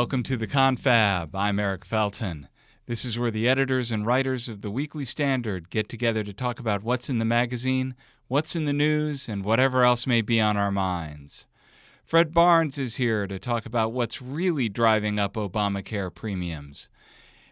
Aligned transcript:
Welcome 0.00 0.22
to 0.22 0.36
the 0.36 0.46
Confab. 0.46 1.34
I'm 1.34 1.58
Eric 1.58 1.84
Felten. 1.84 2.46
This 2.86 3.04
is 3.04 3.18
where 3.18 3.32
the 3.32 3.48
editors 3.48 3.90
and 3.90 4.06
writers 4.06 4.48
of 4.48 4.60
the 4.60 4.70
Weekly 4.70 5.04
Standard 5.04 5.70
get 5.70 5.88
together 5.88 6.22
to 6.22 6.32
talk 6.32 6.60
about 6.60 6.84
what's 6.84 7.10
in 7.10 7.18
the 7.18 7.24
magazine, 7.24 7.96
what's 8.28 8.54
in 8.54 8.64
the 8.64 8.72
news, 8.72 9.28
and 9.28 9.44
whatever 9.44 9.82
else 9.82 10.06
may 10.06 10.22
be 10.22 10.40
on 10.40 10.56
our 10.56 10.70
minds. 10.70 11.48
Fred 12.04 12.32
Barnes 12.32 12.78
is 12.78 12.94
here 12.94 13.26
to 13.26 13.40
talk 13.40 13.66
about 13.66 13.90
what's 13.90 14.22
really 14.22 14.68
driving 14.68 15.18
up 15.18 15.34
Obamacare 15.34 16.14
premiums. 16.14 16.88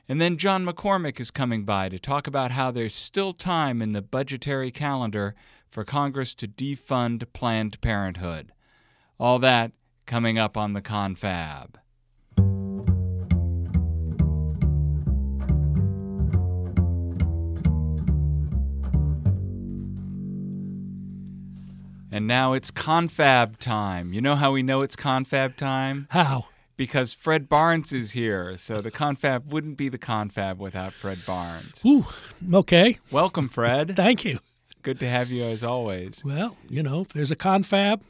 And 0.08 0.20
then 0.20 0.36
John 0.36 0.64
McCormack 0.64 1.18
is 1.18 1.32
coming 1.32 1.64
by 1.64 1.88
to 1.88 1.98
talk 1.98 2.28
about 2.28 2.52
how 2.52 2.70
there's 2.70 2.94
still 2.94 3.32
time 3.32 3.82
in 3.82 3.90
the 3.90 4.02
budgetary 4.02 4.70
calendar 4.70 5.34
for 5.68 5.84
Congress 5.84 6.32
to 6.34 6.46
defund 6.46 7.24
Planned 7.32 7.80
Parenthood. 7.80 8.52
All 9.18 9.40
that 9.40 9.72
coming 10.06 10.38
up 10.38 10.56
on 10.56 10.74
the 10.74 10.80
Confab. 10.80 11.80
And 22.16 22.26
now 22.26 22.54
it's 22.54 22.70
confab 22.70 23.58
time. 23.58 24.14
You 24.14 24.22
know 24.22 24.36
how 24.36 24.50
we 24.52 24.62
know 24.62 24.80
it's 24.80 24.96
confab 24.96 25.54
time? 25.58 26.08
How? 26.08 26.46
Because 26.74 27.12
Fred 27.12 27.46
Barnes 27.46 27.92
is 27.92 28.12
here. 28.12 28.56
So 28.56 28.80
the 28.80 28.90
confab 28.90 29.52
wouldn't 29.52 29.76
be 29.76 29.90
the 29.90 29.98
confab 29.98 30.58
without 30.58 30.94
Fred 30.94 31.18
Barnes. 31.26 31.82
Ooh, 31.84 32.06
okay. 32.54 33.00
Welcome, 33.10 33.50
Fred. 33.50 33.96
Thank 33.96 34.24
you. 34.24 34.38
Good 34.80 34.98
to 35.00 35.06
have 35.06 35.30
you 35.30 35.44
as 35.44 35.62
always. 35.62 36.22
Well, 36.24 36.56
you 36.70 36.82
know, 36.82 37.02
if 37.02 37.08
there's 37.08 37.30
a 37.30 37.36
confab, 37.36 38.00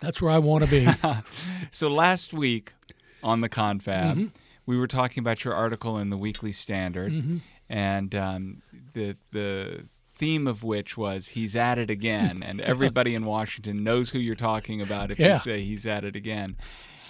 that's 0.00 0.20
where 0.20 0.32
I 0.32 0.38
want 0.38 0.66
to 0.66 0.70
be. 0.70 0.86
so 1.70 1.88
last 1.88 2.34
week 2.34 2.74
on 3.22 3.40
the 3.40 3.48
confab, 3.48 4.18
mm-hmm. 4.18 4.26
we 4.66 4.76
were 4.76 4.86
talking 4.86 5.22
about 5.22 5.46
your 5.46 5.54
article 5.54 5.96
in 5.96 6.10
the 6.10 6.18
Weekly 6.18 6.52
Standard, 6.52 7.10
mm-hmm. 7.10 7.38
and 7.70 8.14
um, 8.14 8.62
the 8.92 9.16
the 9.32 9.86
theme 10.16 10.46
of 10.46 10.62
which 10.62 10.96
was 10.96 11.28
he's 11.28 11.54
at 11.54 11.78
it 11.78 11.90
again, 11.90 12.42
and 12.42 12.60
everybody 12.72 13.14
in 13.14 13.24
Washington 13.24 13.84
knows 13.84 14.10
who 14.10 14.18
you're 14.18 14.34
talking 14.34 14.80
about 14.80 15.10
if 15.10 15.18
yeah. 15.18 15.34
you 15.34 15.40
say 15.40 15.62
he's 15.62 15.86
at 15.86 16.04
it 16.04 16.16
again, 16.16 16.56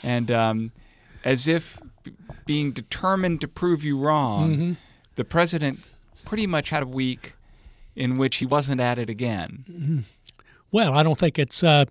and 0.03 0.31
um, 0.31 0.73
as 1.25 1.49
if 1.49 1.79
being 2.45 2.73
determined 2.73 3.41
to 3.41 3.49
prove 3.49 3.83
you 3.83 3.99
wrong, 3.99 4.53
mm-hmm. 4.53 4.73
the 5.17 5.25
president 5.25 5.81
pretty 6.25 6.47
much 6.47 6.71
had 6.71 6.83
a 6.83 6.87
week 6.87 7.35
in 7.95 8.17
which 8.17 8.37
he 8.37 8.47
wasn't 8.47 8.81
at 8.81 8.99
it 8.99 9.09
again. 9.09 9.65
Mm-hmm. 9.71 9.99
Well, 10.71 10.95
I 10.95 11.03
don't 11.03 11.19
think 11.19 11.39
it's 11.39 11.63
uh, 11.63 11.87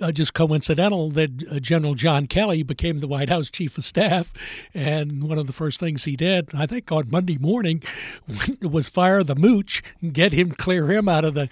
uh, 0.00 0.12
just 0.12 0.34
coincidental 0.34 1.10
that 1.10 1.44
uh, 1.50 1.58
General 1.60 1.94
John 1.94 2.26
Kelly 2.26 2.62
became 2.62 2.98
the 2.98 3.08
White 3.08 3.28
House 3.28 3.50
chief 3.50 3.78
of 3.78 3.84
staff, 3.84 4.32
and 4.74 5.24
one 5.24 5.38
of 5.38 5.46
the 5.46 5.52
first 5.52 5.80
things 5.80 6.04
he 6.04 6.16
did, 6.16 6.50
I 6.54 6.66
think, 6.66 6.90
on 6.92 7.10
Monday 7.10 7.38
morning, 7.38 7.82
was 8.62 8.88
fire 8.88 9.22
the 9.22 9.34
mooch 9.34 9.82
and 10.00 10.12
get 10.12 10.32
him, 10.32 10.52
clear 10.52 10.90
him 10.90 11.08
out 11.08 11.24
of 11.24 11.34
the, 11.34 11.48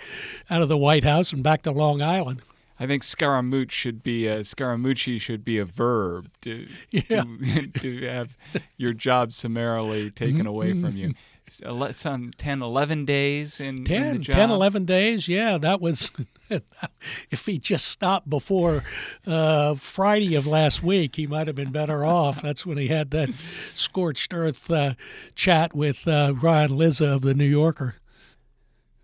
out 0.51 0.63
of 0.63 0.69
the 0.69 0.79
White 0.79 1.05
House 1.05 1.33
and 1.33 1.43
back 1.43 1.63
to 1.63 1.71
Long 1.71 2.03
Island. 2.03 2.43
I 2.79 2.87
think 2.87 3.05
Scaramouche 3.05 3.73
should 3.73 4.03
be 4.03 4.27
a 4.27 4.41
Scaramucci 4.41 5.21
should 5.21 5.45
be 5.45 5.59
a 5.59 5.65
verb 5.65 6.29
to 6.41 6.67
yeah. 6.91 7.23
to, 7.23 7.67
to 7.81 8.07
have 8.07 8.37
your 8.77 8.93
job 8.93 9.33
summarily 9.33 10.11
taken 10.11 10.39
mm-hmm. 10.39 10.47
away 10.49 10.81
from 10.81 10.97
you 10.97 11.15
some 11.51 12.33
10, 12.37 12.63
11 12.63 13.05
days 13.05 13.61
in, 13.61 13.85
10, 13.85 14.03
in 14.03 14.13
the 14.15 14.19
job? 14.21 14.37
10, 14.37 14.51
11 14.51 14.85
days. 14.85 15.29
Yeah, 15.29 15.59
that 15.59 15.81
was, 15.81 16.11
if 17.31 17.47
he 17.47 17.59
just 17.59 17.89
stopped 17.89 18.29
before 18.29 18.83
uh, 19.27 19.75
Friday 19.75 20.35
of 20.35 20.47
last 20.47 20.83
week, 20.83 21.17
he 21.17 21.27
might 21.27 21.47
have 21.47 21.57
been 21.57 21.73
better 21.73 22.05
off. 22.05 22.43
That's 22.43 22.65
when 22.65 22.79
he 22.79 22.89
had 22.89 23.11
that 23.13 23.31
scorched 23.75 24.33
earth 24.33 24.71
uh, 24.71 24.95
chat 25.35 25.75
with 25.75 26.09
uh, 26.09 26.35
Ryan 26.41 26.77
Lizza 26.77 27.07
of 27.07 27.23
The 27.23 27.35
New 27.35 27.45
Yorker. 27.45 27.97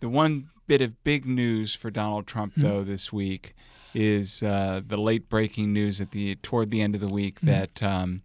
The 0.00 0.08
one 0.08 0.48
bit 0.66 0.80
of 0.80 1.02
big 1.04 1.26
news 1.26 1.74
for 1.74 1.90
Donald 1.90 2.26
Trump, 2.26 2.54
mm-hmm. 2.54 2.62
though, 2.62 2.84
this 2.84 3.12
week 3.12 3.54
is 3.92 4.42
uh, 4.42 4.80
the 4.84 4.96
late 4.96 5.28
breaking 5.28 5.72
news 5.72 6.00
at 6.00 6.12
the 6.12 6.36
toward 6.36 6.70
the 6.70 6.80
end 6.80 6.94
of 6.94 7.00
the 7.00 7.08
week 7.08 7.36
mm-hmm. 7.40 7.48
that 7.48 7.82
um, 7.82 8.22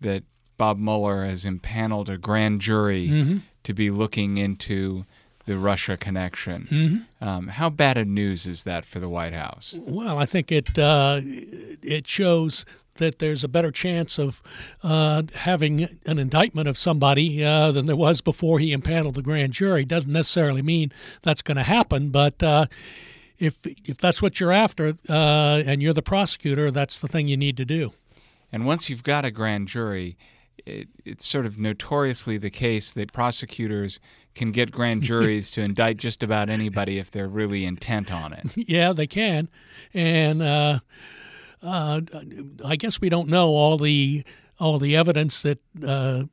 that 0.00 0.24
Bob 0.56 0.78
Mueller 0.78 1.26
has 1.26 1.44
impaneled 1.44 2.08
a 2.08 2.16
grand 2.16 2.60
jury 2.60 3.08
mm-hmm 3.08 3.38
to 3.64 3.72
be 3.72 3.90
looking 3.90 4.38
into 4.38 5.04
the 5.46 5.58
Russia 5.58 5.96
connection. 5.96 6.68
Mm-hmm. 6.70 7.28
Um, 7.28 7.48
how 7.48 7.68
bad 7.68 7.96
a 7.96 8.04
news 8.04 8.46
is 8.46 8.64
that 8.64 8.84
for 8.84 9.00
the 9.00 9.08
White 9.08 9.32
House? 9.32 9.74
Well, 9.78 10.18
I 10.18 10.26
think 10.26 10.52
it 10.52 10.78
uh, 10.78 11.20
it 11.22 12.06
shows 12.06 12.64
that 12.96 13.18
there's 13.18 13.42
a 13.42 13.48
better 13.48 13.70
chance 13.70 14.18
of 14.18 14.42
uh, 14.82 15.22
having 15.34 15.88
an 16.04 16.18
indictment 16.18 16.68
of 16.68 16.76
somebody 16.76 17.42
uh, 17.42 17.72
than 17.72 17.86
there 17.86 17.96
was 17.96 18.20
before 18.20 18.58
he 18.58 18.72
impaneled 18.72 19.14
the 19.14 19.22
grand 19.22 19.52
jury. 19.52 19.84
Doesn't 19.84 20.12
necessarily 20.12 20.62
mean 20.62 20.92
that's 21.22 21.42
going 21.42 21.56
to 21.56 21.62
happen, 21.62 22.10
but 22.10 22.42
uh, 22.42 22.66
if 23.38 23.58
if 23.64 23.98
that's 23.98 24.22
what 24.22 24.38
you're 24.38 24.52
after 24.52 24.96
uh, 25.08 25.62
and 25.66 25.82
you're 25.82 25.94
the 25.94 26.02
prosecutor, 26.02 26.70
that's 26.70 26.98
the 26.98 27.08
thing 27.08 27.28
you 27.28 27.36
need 27.36 27.56
to 27.56 27.64
do. 27.64 27.92
And 28.52 28.66
once 28.66 28.90
you've 28.90 29.02
got 29.02 29.24
a 29.24 29.30
grand 29.30 29.68
jury, 29.68 30.16
it, 30.66 30.88
it's 31.04 31.26
sort 31.26 31.46
of 31.46 31.58
notoriously 31.58 32.38
the 32.38 32.50
case 32.50 32.92
that 32.92 33.12
prosecutors 33.12 34.00
can 34.34 34.52
get 34.52 34.70
grand 34.70 35.02
juries 35.02 35.50
to 35.52 35.62
indict 35.62 35.96
just 35.96 36.22
about 36.22 36.48
anybody 36.48 36.98
if 36.98 37.10
they're 37.10 37.28
really 37.28 37.64
intent 37.64 38.12
on 38.12 38.32
it. 38.32 38.46
Yeah, 38.56 38.92
they 38.92 39.06
can, 39.06 39.48
and 39.92 40.40
uh, 40.42 40.80
uh, 41.62 42.00
I 42.64 42.76
guess 42.76 43.00
we 43.00 43.08
don't 43.08 43.28
know 43.28 43.48
all 43.48 43.76
the 43.78 44.24
all 44.58 44.78
the 44.78 44.96
evidence 44.96 45.42
that. 45.42 45.58
Uh, 45.84 46.24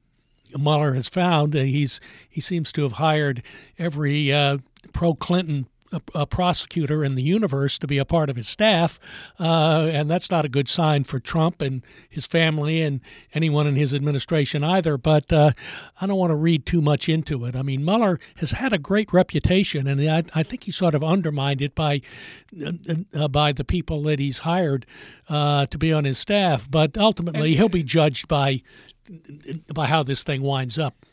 Mueller 0.57 0.95
has 0.95 1.07
found 1.07 1.53
he's 1.53 2.01
he 2.27 2.41
seems 2.41 2.71
to 2.71 2.81
have 2.81 2.93
hired 2.93 3.43
every 3.77 4.33
uh, 4.33 4.57
pro 4.93 5.13
Clinton 5.13 5.67
a, 5.91 6.01
a, 6.15 6.25
prosecutor 6.25 7.03
in 7.03 7.15
the 7.15 7.23
universe 7.23 7.77
to 7.79 7.87
be 7.87 7.97
a 7.97 8.05
part 8.05 8.29
of 8.29 8.35
his 8.35 8.47
staff, 8.47 8.99
uh, 9.39 9.89
and 9.91 10.09
that's 10.09 10.29
not 10.29 10.45
a 10.45 10.49
good 10.49 10.69
sign 10.69 11.03
for 11.03 11.19
Trump 11.19 11.61
and 11.61 11.83
his 12.09 12.25
family 12.25 12.81
and 12.81 13.01
anyone 13.33 13.67
in 13.67 13.75
his 13.75 13.93
administration 13.93 14.63
either. 14.63 14.97
But 14.97 15.31
uh, 15.31 15.51
I 15.99 16.07
don't 16.07 16.17
want 16.17 16.31
to 16.31 16.35
read 16.35 16.65
too 16.65 16.81
much 16.81 17.09
into 17.09 17.45
it. 17.45 17.55
I 17.55 17.61
mean, 17.61 17.83
Mueller 17.83 18.19
has 18.35 18.51
had 18.51 18.73
a 18.73 18.77
great 18.77 19.11
reputation, 19.11 19.87
and 19.87 20.01
I, 20.01 20.23
I 20.33 20.43
think 20.43 20.63
he 20.63 20.71
sort 20.71 20.95
of 20.95 21.03
undermined 21.03 21.61
it 21.61 21.75
by 21.75 22.01
uh, 23.15 23.27
by 23.27 23.51
the 23.51 23.63
people 23.63 24.03
that 24.03 24.19
he's 24.19 24.39
hired 24.39 24.85
uh, 25.27 25.65
to 25.67 25.77
be 25.77 25.91
on 25.93 26.05
his 26.05 26.17
staff. 26.17 26.69
But 26.69 26.97
ultimately, 26.97 27.55
he'll 27.55 27.69
be 27.69 27.83
judged 27.83 28.27
by 28.27 28.61
by 29.73 29.87
how 29.87 30.03
this 30.03 30.23
thing 30.23 30.41
winds 30.41 30.77
up. 30.77 31.05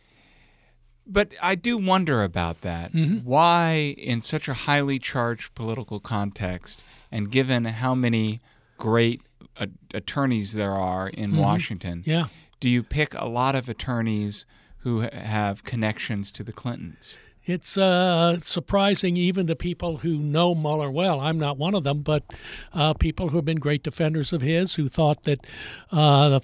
But 1.07 1.33
I 1.41 1.55
do 1.55 1.79
wonder 1.79 2.23
about 2.23 2.63
that. 2.63 2.93
Mm-hmm. 2.93 3.19
Why, 3.19 3.95
in 3.97 4.21
such 4.21 4.49
a 4.49 4.55
highly 4.55 4.99
charged 4.99 5.55
political 5.55 6.01
context, 6.01 6.83
and 7.13 7.31
given 7.31 7.65
how 7.65 7.95
many 7.95 8.41
great 8.77 9.23
uh, 9.57 9.67
attorneys 9.95 10.53
there 10.53 10.75
are 10.75 11.09
in 11.09 11.31
mm-hmm. 11.31 11.41
Washington, 11.41 12.03
yeah. 12.05 12.27
do 12.61 12.69
you 12.69 12.83
pick 12.83 13.15
a 13.15 13.27
lot 13.27 13.55
of 13.55 13.69
attorneys 13.69 14.47
who 14.79 15.01
have 15.01 15.65
connections 15.65 16.33
to 16.33 16.43
the 16.43 16.53
Clintons? 16.53 17.19
It's 17.47 17.79
uh, 17.79 18.41
surprising 18.41 19.17
even 19.17 19.47
to 19.47 19.55
people 19.55 19.99
who 19.99 20.19
know 20.19 20.53
Mueller 20.53 20.91
well. 20.91 21.21
I'm 21.21 21.39
not 21.39 21.57
one 21.57 21.77
of 21.77 21.85
them, 21.85 22.03
but 22.03 22.25
uh, 22.75 22.95
people 22.95 23.29
who 23.29 23.37
have 23.37 23.45
been 23.45 23.61
great 23.61 23.85
defenders 23.85 24.33
of 24.33 24.43
his, 24.43 24.75
who 24.75 24.89
thought 24.89 25.23
that 25.23 25.47
uh, 25.93 26.41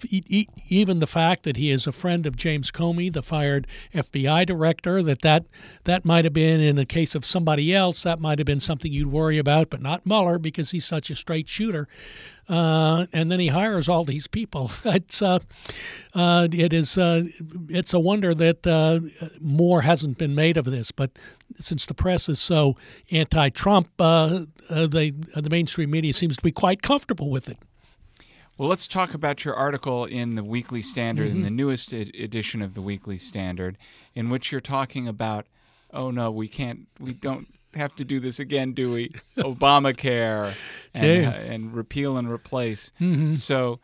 even 0.69 1.01
the 1.01 1.09
fact 1.09 1.43
that 1.43 1.57
he 1.57 1.73
is 1.73 1.89
a 1.89 1.93
friend 1.93 2.25
of 2.25 2.37
James 2.37 2.71
Comey, 2.71 3.13
the 3.13 3.23
fired 3.23 3.67
FBI 3.93 4.47
director, 4.47 5.03
that 5.03 5.23
that, 5.23 5.45
that 5.83 6.05
might 6.05 6.25
have 6.25 6.35
been, 6.35 6.61
in 6.61 6.77
the 6.77 6.87
case 6.87 7.17
of 7.17 7.27
somebody 7.27 7.75
else, 7.75 8.05
that 8.05 8.21
might 8.21 8.39
have 8.39 8.47
been 8.47 8.61
something 8.61 8.93
you'd 8.93 9.11
worry 9.11 9.39
about, 9.39 9.71
but 9.71 9.83
not 9.83 10.07
Mueller 10.07 10.39
because 10.39 10.71
he's 10.71 10.87
such 10.87 11.11
a 11.11 11.17
straight 11.17 11.49
shooter. 11.49 11.89
Uh, 12.49 13.07
and 13.13 13.31
then 13.31 13.39
he 13.41 13.49
hires 13.49 13.89
all 13.89 14.05
these 14.05 14.27
people. 14.27 14.71
It's 14.85 15.23
uh, 15.23 15.39
uh, 16.15 16.49
it 16.53 16.73
is 16.73 16.99
uh, 16.99 17.25
it's 17.69 17.95
a 17.95 18.01
wonder 18.01 18.35
that 18.35 18.67
uh, 18.67 19.01
more 19.41 19.83
hasn't 19.83 20.19
been 20.19 20.35
made 20.35 20.57
of 20.57 20.65
this. 20.65 20.91
But 20.91 21.11
since 21.59 21.85
the 21.85 21.95
press 21.95 22.29
is 22.29 22.41
so 22.41 22.77
anti-Trump, 23.11 23.89
uh, 23.99 24.45
the 24.69 25.15
the 25.35 25.51
mainstream 25.51 25.91
media 25.91 26.13
seems 26.13 26.37
to 26.37 26.43
be 26.43 26.53
quite 26.53 26.83
comfortable 26.83 27.31
with 27.31 27.49
it. 27.49 27.59
Well, 28.59 28.69
let's 28.69 28.87
talk 28.87 29.15
about 29.15 29.45
your 29.45 29.55
article 29.55 30.05
in 30.05 30.35
the 30.35 30.45
Weekly 30.45 30.83
Standard, 30.83 31.29
mm-hmm. 31.29 31.39
in 31.39 31.43
the 31.43 31.51
newest 31.51 31.95
ed- 31.95 32.13
edition 32.15 32.61
of 32.61 32.75
the 32.75 32.83
Weekly 32.83 33.17
Standard, 33.17 33.79
in 34.15 34.29
which 34.29 34.53
you're 34.53 34.61
talking 34.61 35.09
about, 35.09 35.47
oh 35.93 36.11
no, 36.11 36.31
we 36.31 36.49
can't, 36.49 36.87
we 37.01 37.13
don't 37.13 37.49
have 37.75 37.95
to 37.97 38.05
do 38.05 38.21
this 38.21 38.39
again, 38.39 38.73
do 38.73 38.91
we? 38.91 39.13
Obamacare 39.37 40.55
and, 40.95 41.27
uh, 41.27 41.31
and 41.31 41.75
repeal 41.75 42.17
and 42.17 42.31
replace. 42.31 42.93
Mm-hmm. 43.01 43.35
So 43.35 43.81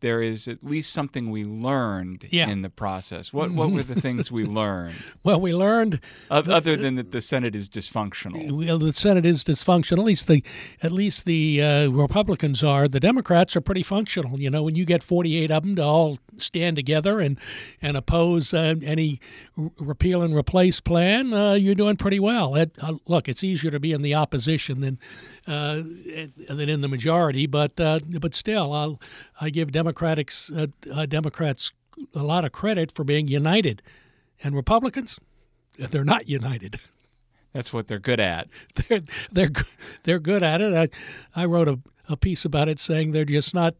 there 0.00 0.22
is 0.22 0.48
at 0.48 0.64
least 0.64 0.92
something 0.92 1.30
we 1.30 1.44
learned 1.44 2.26
Yeah. 2.30 2.48
in 2.48 2.62
the 2.62 2.70
process. 2.70 3.32
What 3.32 3.50
what 3.52 3.70
were 3.70 3.82
the 3.82 4.00
things 4.00 4.30
we 4.32 4.44
learned, 4.60 4.94
Well, 5.22 5.40
we 5.40 5.54
learned 5.54 6.00
oth- 6.30 6.48
other 6.48 6.76
than 6.76 6.94
that 6.96 7.12
the 7.12 7.20
Senate 7.20 7.54
is 7.54 7.68
dysfunctional? 7.68 8.50
well, 8.66 8.78
the 8.78 8.92
Senate 8.92 9.26
is 9.26 9.44
dysfunctional. 9.44 9.98
At 9.98 10.04
least 10.04 10.26
the 10.26 10.42
at 10.82 10.92
least 10.92 11.24
the 11.24 11.62
uh, 11.62 11.88
Republicans 11.90 12.64
are. 12.64 12.88
The 12.88 13.00
Democrats 13.00 13.54
are 13.56 13.60
pretty 13.60 13.82
functional. 13.82 14.40
You 14.40 14.50
know, 14.50 14.62
when 14.62 14.74
you 14.74 14.84
get 14.84 15.02
48 15.02 15.50
of 15.50 15.62
them 15.62 15.76
to 15.76 15.82
all 15.82 16.18
stand 16.36 16.76
together 16.76 17.20
and 17.20 17.38
and 17.82 17.96
oppose 17.96 18.54
uh, 18.54 18.74
any 18.82 19.20
r- 19.58 19.70
repeal 19.78 20.22
and 20.22 20.34
replace 20.34 20.80
plan, 20.80 21.32
uh, 21.32 21.52
you're 21.54 21.74
doing 21.74 21.96
pretty 21.96 22.20
well. 22.20 22.54
It, 22.56 22.72
uh, 22.80 22.94
look, 23.06 23.28
it's 23.28 23.44
easier 23.44 23.70
to 23.70 23.80
be 23.80 23.92
in 23.92 24.02
the 24.02 24.14
opposition 24.14 24.80
than 24.80 24.98
uh, 25.50 25.82
than 26.48 26.68
in 26.68 26.80
the 26.80 26.88
majority, 26.88 27.46
but 27.46 27.78
uh, 27.80 27.98
but 28.20 28.34
still, 28.34 28.72
I'll 28.72 29.00
I 29.40 29.50
give 29.50 29.72
Democrats 29.72 30.50
uh, 30.50 30.68
uh, 30.92 31.06
Democrats 31.06 31.72
a 32.14 32.22
lot 32.22 32.44
of 32.44 32.52
credit 32.52 32.92
for 32.92 33.02
being 33.02 33.26
united, 33.26 33.82
and 34.44 34.54
Republicans, 34.54 35.18
they're 35.76 36.04
not 36.04 36.28
united. 36.28 36.80
That's 37.52 37.72
what 37.72 37.88
they're 37.88 37.98
good 37.98 38.20
at. 38.20 38.46
they're 38.88 39.02
they're 39.32 39.50
they're 40.04 40.20
good 40.20 40.44
at 40.44 40.60
it. 40.60 40.72
I 40.72 41.42
I 41.42 41.46
wrote 41.46 41.68
a, 41.68 41.80
a 42.10 42.16
piece 42.16 42.44
about 42.44 42.68
it 42.68 42.78
saying 42.78 43.12
they're 43.12 43.24
just 43.24 43.54
not 43.54 43.74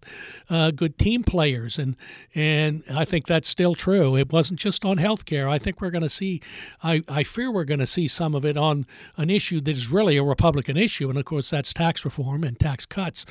uh, 0.49 0.71
good 0.71 0.99
team 0.99 1.25
players, 1.25 1.79
and 1.79 1.97
and 2.35 2.83
I 2.91 3.05
think 3.05 3.27
that's 3.27 3.49
still 3.49 3.75
true. 3.75 4.17
It 4.17 4.33
wasn't 4.33 4.61
just 4.61 4.85
on 4.85 4.97
healthcare. 4.97 5.51
I 5.51 5.59
think 5.59 5.81
we're 5.81 5.91
going 5.91 6.03
to 6.03 6.09
see. 6.09 6.41
I 6.83 7.03
I 7.09 7.25
fear 7.25 7.51
we're 7.51 7.65
going 7.65 7.81
to 7.81 7.87
see 7.87 8.07
some 8.07 8.35
of 8.35 8.45
it 8.45 8.57
on 8.57 8.87
an 9.17 9.29
issue 9.29 9.61
that 9.63 9.77
is 9.77 9.89
really 9.89 10.17
a 10.17 10.23
Republican 10.23 10.77
issue, 10.77 11.11
and 11.11 11.19
of 11.19 11.25
course 11.25 11.51
that's 11.51 11.75
tax 11.75 12.05
reform 12.05 12.45
and 12.45 12.59
tax 12.59 12.87
cuts. 12.87 13.27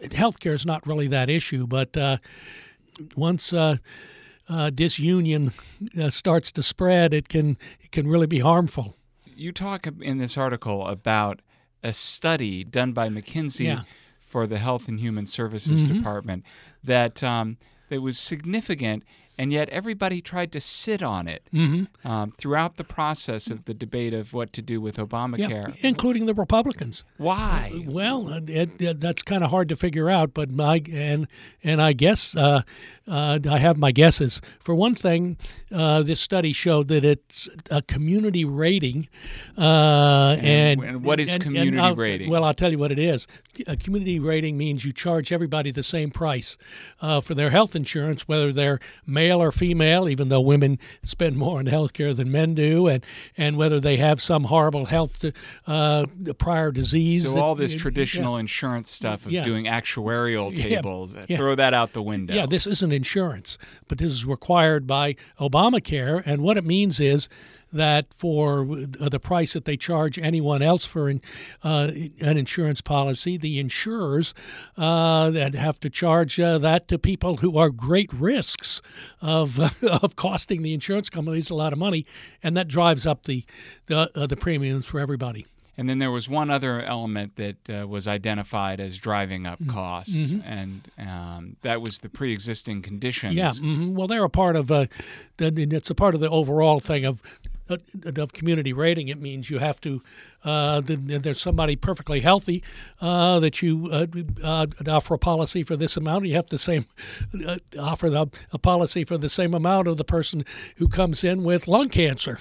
Healthcare 0.00 0.54
is 0.54 0.64
not 0.64 0.86
really 0.86 1.08
that 1.08 1.28
issue, 1.28 1.66
but 1.66 1.96
uh, 1.96 2.18
once. 3.14 3.52
Uh, 3.52 3.76
uh, 4.50 4.70
disunion 4.70 5.52
uh, 6.00 6.08
starts 6.08 6.50
to 6.50 6.62
spread, 6.62 7.12
it 7.12 7.28
can 7.28 7.58
it 7.82 7.92
can 7.92 8.08
really 8.08 8.26
be 8.26 8.38
harmful. 8.38 8.96
You 9.26 9.52
talk 9.52 9.86
in 10.00 10.16
this 10.16 10.38
article 10.38 10.86
about 10.86 11.42
a 11.82 11.92
study 11.92 12.64
done 12.64 12.92
by 12.92 13.08
McKinsey 13.08 13.66
Yeah. 13.66 13.82
For 14.28 14.46
the 14.46 14.58
Health 14.58 14.88
and 14.88 15.00
Human 15.00 15.26
Services 15.26 15.82
Mhm. 15.82 15.96
Department 15.96 16.44
that 16.84 17.22
um, 17.22 17.56
that 17.88 18.02
was 18.02 18.18
significant, 18.18 19.02
and 19.38 19.52
yet 19.52 19.68
everybody 19.70 20.20
tried 20.20 20.52
to 20.52 20.60
sit 20.60 21.02
on 21.02 21.26
it 21.26 21.42
hmm 21.50 21.84
um, 22.04 22.32
throughout 22.36 22.76
the 22.76 22.84
process 22.84 23.50
of 23.50 23.64
the 23.64 23.72
debate 23.74 24.12
of 24.12 24.32
what 24.34 24.52
to 24.52 24.60
do 24.62 24.80
with 24.80 24.96
Obamacare. 24.98 25.68
Yeah, 25.68 25.74
including 25.88 26.26
the 26.26 26.34
Republicans. 26.34 27.04
Why? 27.16 27.84
Well, 27.86 28.28
it, 28.48 28.80
it, 28.80 29.00
that's 29.00 29.22
kind 29.22 29.42
of 29.42 29.50
hard 29.50 29.68
to 29.70 29.76
figure 29.76 30.10
out, 30.10 30.34
but 30.34 30.50
my 30.50 30.82
and 30.92 31.26
and 31.64 31.80
I 31.80 31.94
guess 31.94 32.36
uh, 32.36 32.62
uh, 33.08 33.38
I 33.50 33.58
have 33.58 33.78
my 33.78 33.90
guesses. 33.92 34.40
For 34.60 34.74
one 34.74 34.94
thing, 34.94 35.36
uh, 35.72 36.02
this 36.02 36.20
study 36.20 36.52
showed 36.52 36.88
that 36.88 37.04
it's 37.04 37.48
a 37.70 37.82
community 37.82 38.44
rating, 38.44 39.08
uh, 39.56 40.36
and, 40.40 40.82
and 40.82 41.04
what 41.04 41.20
is 41.20 41.28
and- 41.28 41.36
and 41.38 41.42
community 41.42 41.78
I'll- 41.78 41.94
rating? 41.96 42.30
Well, 42.30 42.44
I'll 42.44 42.54
tell 42.54 42.70
you 42.70 42.78
what 42.78 42.92
it 42.92 42.98
is. 42.98 43.26
A 43.66 43.76
community 43.76 44.18
rating 44.18 44.56
means 44.56 44.84
you 44.84 44.92
charge 44.92 45.32
everybody 45.32 45.70
the 45.70 45.82
same 45.82 46.10
price 46.10 46.56
uh, 47.00 47.20
for 47.20 47.34
their 47.34 47.50
health 47.50 47.74
insurance, 47.74 48.28
whether 48.28 48.52
they're 48.52 48.78
male 49.06 49.42
or 49.42 49.50
female, 49.52 50.08
even 50.08 50.28
though 50.28 50.40
women 50.40 50.78
spend 51.02 51.36
more 51.36 51.58
on 51.58 51.66
health 51.66 51.92
care 51.92 52.14
than 52.14 52.30
men 52.30 52.54
do, 52.54 52.86
and, 52.86 53.04
and 53.36 53.56
whether 53.56 53.80
they 53.80 53.96
have 53.96 54.20
some 54.22 54.44
horrible 54.44 54.86
health 54.86 55.24
uh, 55.66 56.06
prior 56.38 56.70
disease. 56.70 57.24
So 57.24 57.34
that- 57.34 57.42
all 57.42 57.54
this 57.54 57.72
yeah. 57.72 57.78
traditional 57.78 58.36
insurance 58.36 58.90
stuff 58.90 59.26
of 59.26 59.32
Yeah. 59.32 59.44
doing 59.44 59.64
actuarial 59.64 60.54
tables, 60.54 61.14
Yeah. 61.28 61.36
throw 61.36 61.54
that 61.54 61.74
out 61.74 61.92
the 61.92 62.02
window. 62.02 62.34
Yeah, 62.34 62.46
this 62.46 62.66
isn't 62.66 62.92
insurance, 62.98 63.56
but 63.86 63.98
this 63.98 64.10
is 64.12 64.26
required 64.26 64.86
by 64.86 65.16
Obamacare. 65.40 66.22
And 66.26 66.42
what 66.42 66.58
it 66.58 66.64
means 66.64 66.98
is 67.00 67.28
that 67.72 68.12
for 68.14 68.64
the 68.64 69.20
price 69.20 69.52
that 69.52 69.64
they 69.64 69.76
charge 69.76 70.18
anyone 70.18 70.62
else 70.62 70.84
for 70.84 71.08
an, 71.08 71.20
uh, 71.62 71.90
an 72.20 72.36
insurance 72.36 72.80
policy, 72.80 73.36
the 73.36 73.58
insurers 73.58 74.34
uh, 74.76 75.30
that 75.30 75.54
have 75.54 75.78
to 75.80 75.90
charge 75.90 76.40
uh, 76.40 76.58
that 76.58 76.88
to 76.88 76.98
people 76.98 77.38
who 77.38 77.56
are 77.58 77.70
great 77.70 78.12
risks 78.12 78.80
of 79.20 79.60
of 80.02 80.16
costing 80.16 80.62
the 80.62 80.74
insurance 80.74 81.08
companies 81.10 81.50
a 81.50 81.54
lot 81.54 81.72
of 81.72 81.78
money, 81.78 82.06
and 82.42 82.56
that 82.56 82.68
drives 82.68 83.06
up 83.06 83.24
the 83.24 83.44
the, 83.86 84.10
uh, 84.14 84.26
the 84.26 84.36
premiums 84.36 84.86
for 84.86 84.98
everybody. 85.00 85.46
And 85.78 85.88
then 85.88 85.98
there 86.00 86.10
was 86.10 86.28
one 86.28 86.50
other 86.50 86.82
element 86.82 87.36
that 87.36 87.70
uh, 87.70 87.86
was 87.86 88.06
identified 88.08 88.80
as 88.80 88.98
driving 88.98 89.46
up 89.46 89.60
Mm-hmm. 89.60 89.70
costs, 89.70 90.34
and 90.44 90.82
um, 90.98 91.56
that 91.62 91.80
was 91.80 91.98
the 91.98 92.08
pre-existing 92.08 92.82
conditions. 92.82 93.34
Yeah, 93.34 93.52
hmm 93.54 93.94
well, 93.94 94.08
they're 94.08 94.24
a 94.24 94.28
part 94.28 94.56
of 94.56 94.70
uh, 94.72 94.86
the, 95.36 95.52
it's 95.70 95.88
a 95.88 95.94
part 95.94 96.14
of 96.16 96.20
the 96.20 96.28
overall 96.28 96.80
thing 96.80 97.04
of 97.04 97.22
uh, 97.70 97.76
of 98.16 98.32
community 98.32 98.72
rating. 98.72 99.06
It 99.08 99.20
means 99.20 99.50
you 99.50 99.58
have 99.58 99.80
to 99.82 100.02
uh, 100.44 100.80
th- 100.82 100.98
there's 101.22 101.40
somebody 101.40 101.76
perfectly 101.76 102.20
healthy 102.20 102.62
uh, 103.00 103.38
that 103.40 103.62
you 103.62 103.88
uh, 103.92 104.06
uh, 104.42 104.66
offer 104.88 105.14
a 105.14 105.18
policy 105.18 105.62
for 105.62 105.76
this 105.76 105.96
amount. 105.96 106.26
You 106.26 106.34
have 106.34 106.46
to 106.46 106.58
same 106.58 106.86
uh, 107.46 107.58
offer 107.78 108.10
the, 108.10 108.26
a 108.52 108.58
policy 108.58 109.04
for 109.04 109.16
the 109.18 109.28
same 109.28 109.54
amount 109.54 109.86
of 109.86 109.96
the 109.96 110.04
person 110.04 110.44
who 110.76 110.88
comes 110.88 111.22
in 111.22 111.44
with 111.44 111.68
lung 111.68 111.88
cancer. 111.88 112.38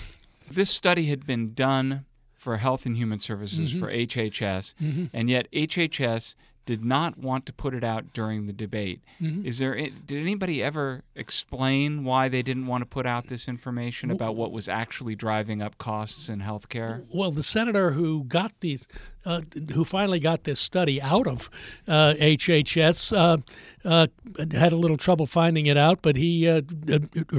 This 0.49 0.69
study 0.71 1.05
had 1.07 1.25
been 1.27 1.53
done 1.53 2.05
for 2.47 2.55
Health 2.55 2.85
and 2.85 2.95
Human 2.95 3.19
Services 3.19 3.71
Mm-hmm. 3.71 3.79
for 3.81 3.91
HHS, 3.91 4.73
and 5.11 5.29
yet 5.29 5.51
HHS 5.51 6.35
did 6.65 6.83
not 6.85 7.17
want 7.17 7.45
to 7.45 7.51
put 7.53 7.73
it 7.73 7.83
out 7.83 8.13
during 8.13 8.45
the 8.47 8.53
debate. 8.53 9.01
Mm-hmm. 9.21 9.45
Is 9.45 9.57
there? 9.59 9.75
Did 9.75 10.11
anybody 10.17 10.63
ever 10.63 11.03
explain 11.13 12.05
why 12.05 12.29
they 12.29 12.41
didn't 12.41 12.67
want 12.67 12.83
to 12.83 12.85
put 12.85 13.05
out 13.05 13.27
this 13.27 13.49
information 13.49 14.11
about 14.11 14.37
what 14.37 14.53
was 14.53 14.69
actually 14.69 15.15
driving 15.15 15.61
up 15.61 15.77
costs 15.77 16.29
in 16.29 16.39
healthcare? 16.39 17.05
Well, 17.13 17.31
the 17.31 17.43
senator 17.43 17.91
who 17.91 18.23
got 18.23 18.53
these, 18.61 18.87
uh, 19.27 19.41
who 19.73 19.83
finally 19.83 20.21
got 20.21 20.45
this 20.45 20.57
study 20.57 21.01
out 21.01 21.27
of 21.27 21.49
uh, 21.85 22.13
HHS, 22.13 23.11
uh, 23.11 23.37
uh, 23.83 24.07
had 24.51 24.71
a 24.71 24.77
little 24.77 24.95
trouble 24.95 25.25
finding 25.25 25.65
it 25.65 25.75
out, 25.75 26.01
but 26.01 26.15
he 26.15 26.45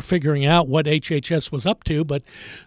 figuring 0.00 0.44
out 0.44 0.69
what 0.69 0.85
HHS 0.85 1.50
was 1.50 1.64
up 1.64 1.85
to. 1.85 2.05
But 2.05 2.23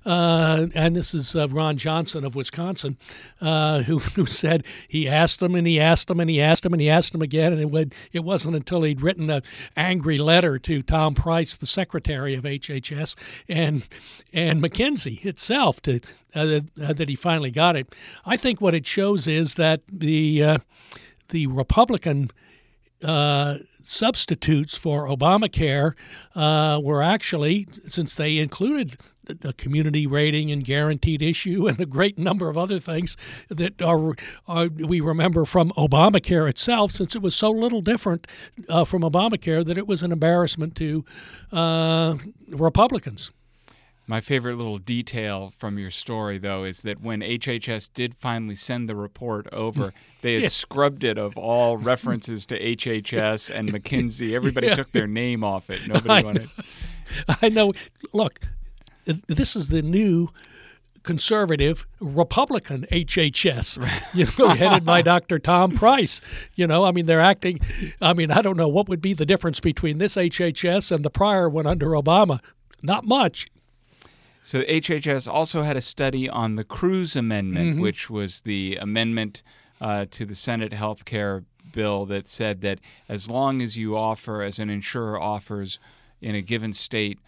and 0.06 0.96
this 0.96 1.14
is 1.14 1.36
Ron 1.36 1.78
Johnson 1.78 2.26
of 2.26 2.36
Wisconsin, 2.36 2.98
who 3.40 4.00
who 4.00 4.26
said 4.26 4.66
he 4.88 5.08
asked 5.08 5.42
him 5.42 5.54
and 5.54 5.68
he 5.68 5.80
asked 5.80 6.10
him 6.10 6.20
and 6.20 6.30
he 6.30 6.42
asked 6.42 6.66
him 6.66 6.74
and 6.74 6.82
he 6.82 6.90
asked 6.90 7.14
him 7.14 7.22
again, 7.22 7.54
and 7.54 7.62
it 7.62 7.70
would, 7.70 7.94
it 8.12 8.24
wasn't 8.24 8.56
until 8.56 8.82
he'd 8.82 9.02
written 9.02 9.30
an 9.30 9.44
angry 9.78 10.18
letter 10.18 10.58
to 10.60 10.82
Tom 10.82 11.14
Price, 11.14 11.56
the 11.56 11.68
secretary 11.68 12.34
of 12.34 12.44
HHS, 12.44 13.16
and 13.48 13.88
and 14.34 14.64
McKinsey 14.64 15.24
itself 15.26 15.82
to 15.84 16.00
uh, 16.36 16.46
that, 16.76 17.02
uh, 17.02 17.06
he 17.06 17.16
finally 17.16 17.52
got 17.52 17.76
it. 17.76 17.94
I 18.26 18.38
think 18.38 18.62
what 18.62 18.74
it 18.74 18.86
shows 18.86 19.28
is 19.28 19.56
that 19.56 19.82
the 19.92 20.44
uh, 20.44 20.58
the 21.30 21.48
Republican 21.48 22.32
uh, 23.04 23.58
substitutes 23.84 24.78
for 24.78 25.08
Obamacare 25.08 25.94
uh, 26.36 26.80
were 26.82 27.02
actually, 27.02 27.68
since 27.88 28.14
they 28.14 28.38
included 28.38 28.98
a 29.44 29.54
community 29.54 30.06
rating 30.06 30.52
and 30.52 30.64
guaranteed 30.64 31.22
issue 31.22 31.68
and 31.68 31.80
a 31.80 31.86
great 31.86 32.18
number 32.18 32.50
of 32.50 32.58
other 32.58 32.80
things 32.80 33.16
that 33.50 33.82
are, 33.82 34.14
are 34.48 34.68
we 34.68 35.00
remember 35.00 35.46
from 35.46 35.72
Obamacare 35.72 36.50
itself, 36.50 36.92
since 36.92 37.16
it 37.16 37.22
was 37.22 37.34
so 37.34 37.50
little 37.50 37.82
different 37.82 38.28
uh, 38.68 38.84
from 38.84 39.04
Obamacare 39.04 39.66
that 39.66 39.78
it 39.78 39.88
was 39.88 40.04
an 40.04 40.12
embarrassment 40.12 40.76
to 40.76 41.06
Republicans. 42.50 43.32
My 44.08 44.20
favorite 44.20 44.58
little 44.58 44.78
detail 44.80 45.54
from 45.58 45.78
your 45.80 45.92
story, 45.92 46.38
though, 46.38 46.64
is 46.64 46.82
that 46.82 47.02
when 47.02 47.22
HHS 47.22 47.90
did 47.94 48.16
finally 48.16 48.56
send 48.56 48.90
the 48.90 48.96
report 48.96 49.48
over, 49.54 49.94
they 50.22 50.34
had 50.34 50.42
Yeah. 50.44 50.48
scrubbed 50.50 51.04
it 51.04 51.18
of 51.18 51.38
all 51.38 51.78
references 51.78 52.46
to 52.48 52.60
HHS 52.60 53.50
and 53.54 53.70
McKinsey. 53.74 54.34
Everybody 54.34 54.68
Yeah. 54.68 54.76
took 54.76 54.92
their 54.92 55.08
name 55.08 55.44
off 55.44 55.70
it. 55.70 55.82
I 55.84 55.88
Nobody 55.88 56.24
wanted. 56.26 56.50
I 57.42 57.50
know. 57.50 57.74
Look, 58.12 58.40
this 59.06 59.56
is 59.56 59.70
the 59.70 59.82
new 59.82 60.30
conservative 61.04 61.88
Republican 62.00 62.86
HHS, 62.92 63.80
you 64.14 64.28
know, 64.38 64.50
headed 64.50 64.86
by 64.86 65.02
Dr. 65.02 65.40
Tom 65.40 65.72
Price. 65.72 66.22
You 66.56 66.68
know, 66.68 66.84
I 66.84 66.92
mean, 66.92 67.06
they're 67.08 67.20
acting. 67.22 67.60
I 68.02 68.14
mean, 68.14 68.30
I 68.32 68.42
don't 68.42 68.58
know 68.58 68.68
what 68.68 68.88
would 68.90 69.02
be 69.02 69.14
the 69.14 69.26
difference 69.26 69.60
between 69.60 69.98
this 69.98 70.16
HHS 70.16 70.92
and 70.92 71.04
the 71.04 71.10
prior 71.10 71.50
one 71.50 71.66
under 71.66 71.88
Obama. 71.90 72.40
Not 72.84 73.06
much. 73.06 73.48
So 74.44 74.64
HHS 74.64 75.32
also 75.32 75.62
had 75.62 75.78
a 75.78 75.82
study 75.82 76.28
on 76.30 76.56
the 76.56 76.64
Cruz 76.64 77.16
Amendment, 77.16 77.74
Mm-hmm. 77.74 77.82
which 77.82 78.10
was 78.10 78.42
the 78.42 78.76
amendment 78.78 79.44
uh, 79.80 80.06
to 80.12 80.26
the 80.26 80.36
Senate 80.36 80.74
health 80.74 81.06
care 81.06 81.44
bill 81.74 82.06
that 82.08 82.28
said 82.28 82.62
that 82.62 82.80
as 83.08 83.30
long 83.30 83.62
as 83.62 83.78
you 83.78 83.96
offer, 83.96 84.42
as 84.42 84.60
an 84.60 84.70
insurer 84.70 85.20
offers 85.22 85.80
in 86.22 86.36
a 86.36 86.42
given 86.42 86.74
state, 86.74 87.20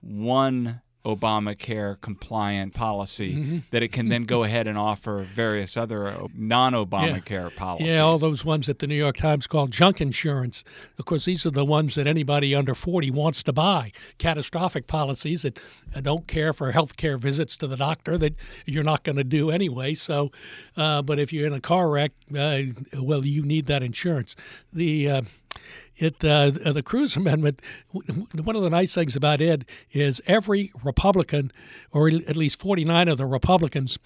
one 0.00 0.80
Obamacare 1.04 2.00
compliant 2.00 2.74
policy 2.74 3.34
mm-hmm. 3.34 3.58
that 3.72 3.82
it 3.82 3.88
can 3.88 4.08
then 4.08 4.22
go 4.22 4.44
ahead 4.44 4.68
and 4.68 4.78
offer 4.78 5.26
various 5.34 5.76
other 5.76 6.16
non 6.34 6.74
Obamacare 6.74 7.50
yeah. 7.50 7.58
policies. 7.58 7.88
Yeah, 7.88 8.00
all 8.00 8.18
those 8.18 8.44
ones 8.44 8.66
that 8.68 8.78
the 8.78 8.86
New 8.86 8.94
York 8.94 9.16
Times 9.16 9.48
called 9.48 9.72
junk 9.72 10.00
insurance. 10.00 10.62
Of 10.98 11.04
course, 11.04 11.24
these 11.24 11.44
are 11.44 11.50
the 11.50 11.64
ones 11.64 11.96
that 11.96 12.06
anybody 12.06 12.54
under 12.54 12.74
40 12.74 13.10
wants 13.10 13.42
to 13.44 13.52
buy. 13.52 13.90
Catastrophic 14.18 14.86
policies 14.86 15.42
that 15.42 15.58
don't 16.02 16.28
care 16.28 16.52
for 16.52 16.70
health 16.70 16.96
care 16.96 17.18
visits 17.18 17.56
to 17.56 17.66
the 17.66 17.76
doctor 17.76 18.16
that 18.18 18.34
you're 18.64 18.84
not 18.84 19.02
going 19.02 19.16
to 19.16 19.24
do 19.24 19.50
anyway. 19.50 19.94
So, 19.94 20.30
uh, 20.76 21.02
but 21.02 21.18
if 21.18 21.32
you're 21.32 21.48
in 21.48 21.52
a 21.52 21.60
car 21.60 21.90
wreck, 21.90 22.12
uh, 22.36 22.62
well, 23.00 23.26
you 23.26 23.42
need 23.42 23.66
that 23.66 23.82
insurance. 23.82 24.36
The 24.72 25.10
uh, 25.10 25.22
it 25.96 26.24
uh, 26.24 26.50
the 26.50 26.82
Cruz 26.82 27.16
Amendment. 27.16 27.60
One 27.92 28.56
of 28.56 28.62
the 28.62 28.70
nice 28.70 28.94
things 28.94 29.14
about 29.16 29.40
it 29.40 29.64
is 29.92 30.20
every 30.26 30.72
Republican, 30.82 31.52
or 31.90 32.08
at 32.08 32.36
least 32.36 32.60
49 32.60 33.08
of 33.08 33.18
the 33.18 33.26
Republicans 33.26 33.98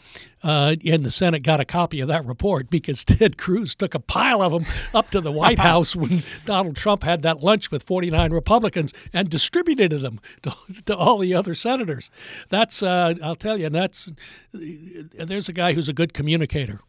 uh, 0.42 0.76
in 0.80 1.02
the 1.02 1.10
Senate, 1.10 1.42
got 1.42 1.60
a 1.60 1.64
copy 1.64 2.00
of 2.00 2.08
that 2.08 2.24
report 2.24 2.70
because 2.70 3.04
Ted 3.04 3.38
Cruz 3.38 3.74
took 3.74 3.94
a 3.94 4.00
pile 4.00 4.42
of 4.42 4.52
them 4.52 4.66
up 4.92 5.10
to 5.10 5.20
the 5.20 5.32
White 5.32 5.58
House 5.70 5.94
when 5.94 6.22
Donald 6.44 6.76
Trump 6.76 7.02
had 7.02 7.22
that 7.22 7.42
lunch 7.42 7.70
with 7.70 7.82
49 7.82 8.32
Republicans 8.32 8.92
and 9.12 9.28
distributed 9.28 9.92
them 9.92 10.20
to, 10.42 10.54
to 10.86 10.96
all 10.96 11.18
the 11.18 11.34
other 11.34 11.54
senators. 11.54 12.10
That's 12.48 12.82
uh, 12.82 13.14
I'll 13.22 13.36
tell 13.36 13.58
you, 13.58 13.70
that's 13.70 14.12
there's 14.52 15.48
a 15.48 15.52
guy 15.52 15.72
who's 15.72 15.88
a 15.88 15.92
good 15.92 16.12
communicator. 16.12 16.80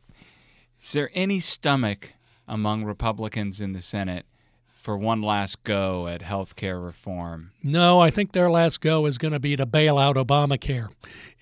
Is 0.82 0.92
there 0.92 1.10
any 1.14 1.40
stomach 1.40 2.12
among 2.48 2.84
Republicans 2.84 3.60
in 3.60 3.74
the 3.74 3.82
Senate? 3.82 4.26
For 4.88 4.96
one 4.96 5.22
last 5.22 5.62
go 5.66 6.08
at 6.08 6.22
health 6.22 6.56
care 6.56 6.80
reform? 6.80 7.52
No, 7.62 8.00
I 8.00 8.10
think 8.10 8.32
their 8.32 8.50
last 8.50 8.80
go 8.80 9.06
is 9.06 9.18
going 9.18 9.34
to 9.34 9.40
be 9.40 9.58
to 9.58 9.66
bail 9.66 9.98
out 9.98 10.16
Obamacare 10.16 10.88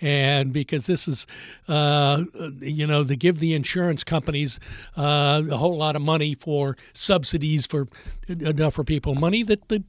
and 0.01 0.51
because 0.51 0.87
this 0.87 1.07
is, 1.07 1.25
uh, 1.67 2.23
you 2.59 2.85
know, 2.85 3.03
to 3.03 3.15
give 3.15 3.39
the 3.39 3.53
insurance 3.53 4.03
companies 4.03 4.59
uh, 4.97 5.41
a 5.49 5.57
whole 5.57 5.77
lot 5.77 5.95
of 5.95 6.01
money 6.01 6.35
for 6.35 6.75
subsidies 6.93 7.65
for 7.65 7.87
enough 8.27 8.73
for 8.73 8.83
people, 8.83 9.15
money 9.15 9.43
that 9.43 9.67
the, 9.69 9.83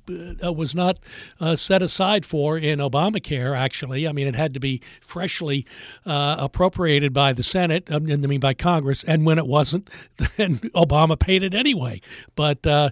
uh, 0.44 0.52
was 0.52 0.74
not 0.74 0.98
uh, 1.40 1.56
set 1.56 1.82
aside 1.82 2.24
for 2.24 2.56
in 2.56 2.78
Obamacare. 2.78 3.56
Actually, 3.56 4.06
I 4.06 4.12
mean, 4.12 4.26
it 4.28 4.36
had 4.36 4.54
to 4.54 4.60
be 4.60 4.80
freshly 5.00 5.66
uh, 6.04 6.36
appropriated 6.38 7.12
by 7.12 7.32
the 7.32 7.42
Senate, 7.42 7.88
I 7.90 7.98
mean, 7.98 8.40
by 8.40 8.54
Congress, 8.54 9.02
and 9.04 9.26
when 9.26 9.38
it 9.38 9.46
wasn't, 9.46 9.90
then 10.36 10.60
Obama 10.74 11.18
paid 11.18 11.42
it 11.42 11.54
anyway. 11.54 12.00
But 12.36 12.64
uh, 12.66 12.90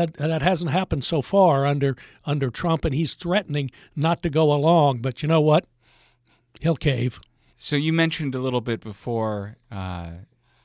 that 0.00 0.28
that 0.28 0.42
hasn't 0.42 0.70
happened 0.70 1.04
so 1.04 1.22
far 1.22 1.66
under 1.66 1.96
under 2.24 2.50
Trump, 2.50 2.84
and 2.84 2.94
he's 2.94 3.14
threatening 3.14 3.70
not 3.94 4.22
to 4.22 4.30
go 4.30 4.52
along. 4.52 4.98
But 4.98 5.22
you 5.22 5.28
know 5.28 5.40
what? 5.40 5.66
he'll 6.60 6.76
cave. 6.76 7.20
So 7.56 7.76
you 7.76 7.92
mentioned 7.92 8.34
a 8.34 8.38
little 8.38 8.60
bit 8.60 8.80
before 8.80 9.56
uh, 9.70 10.10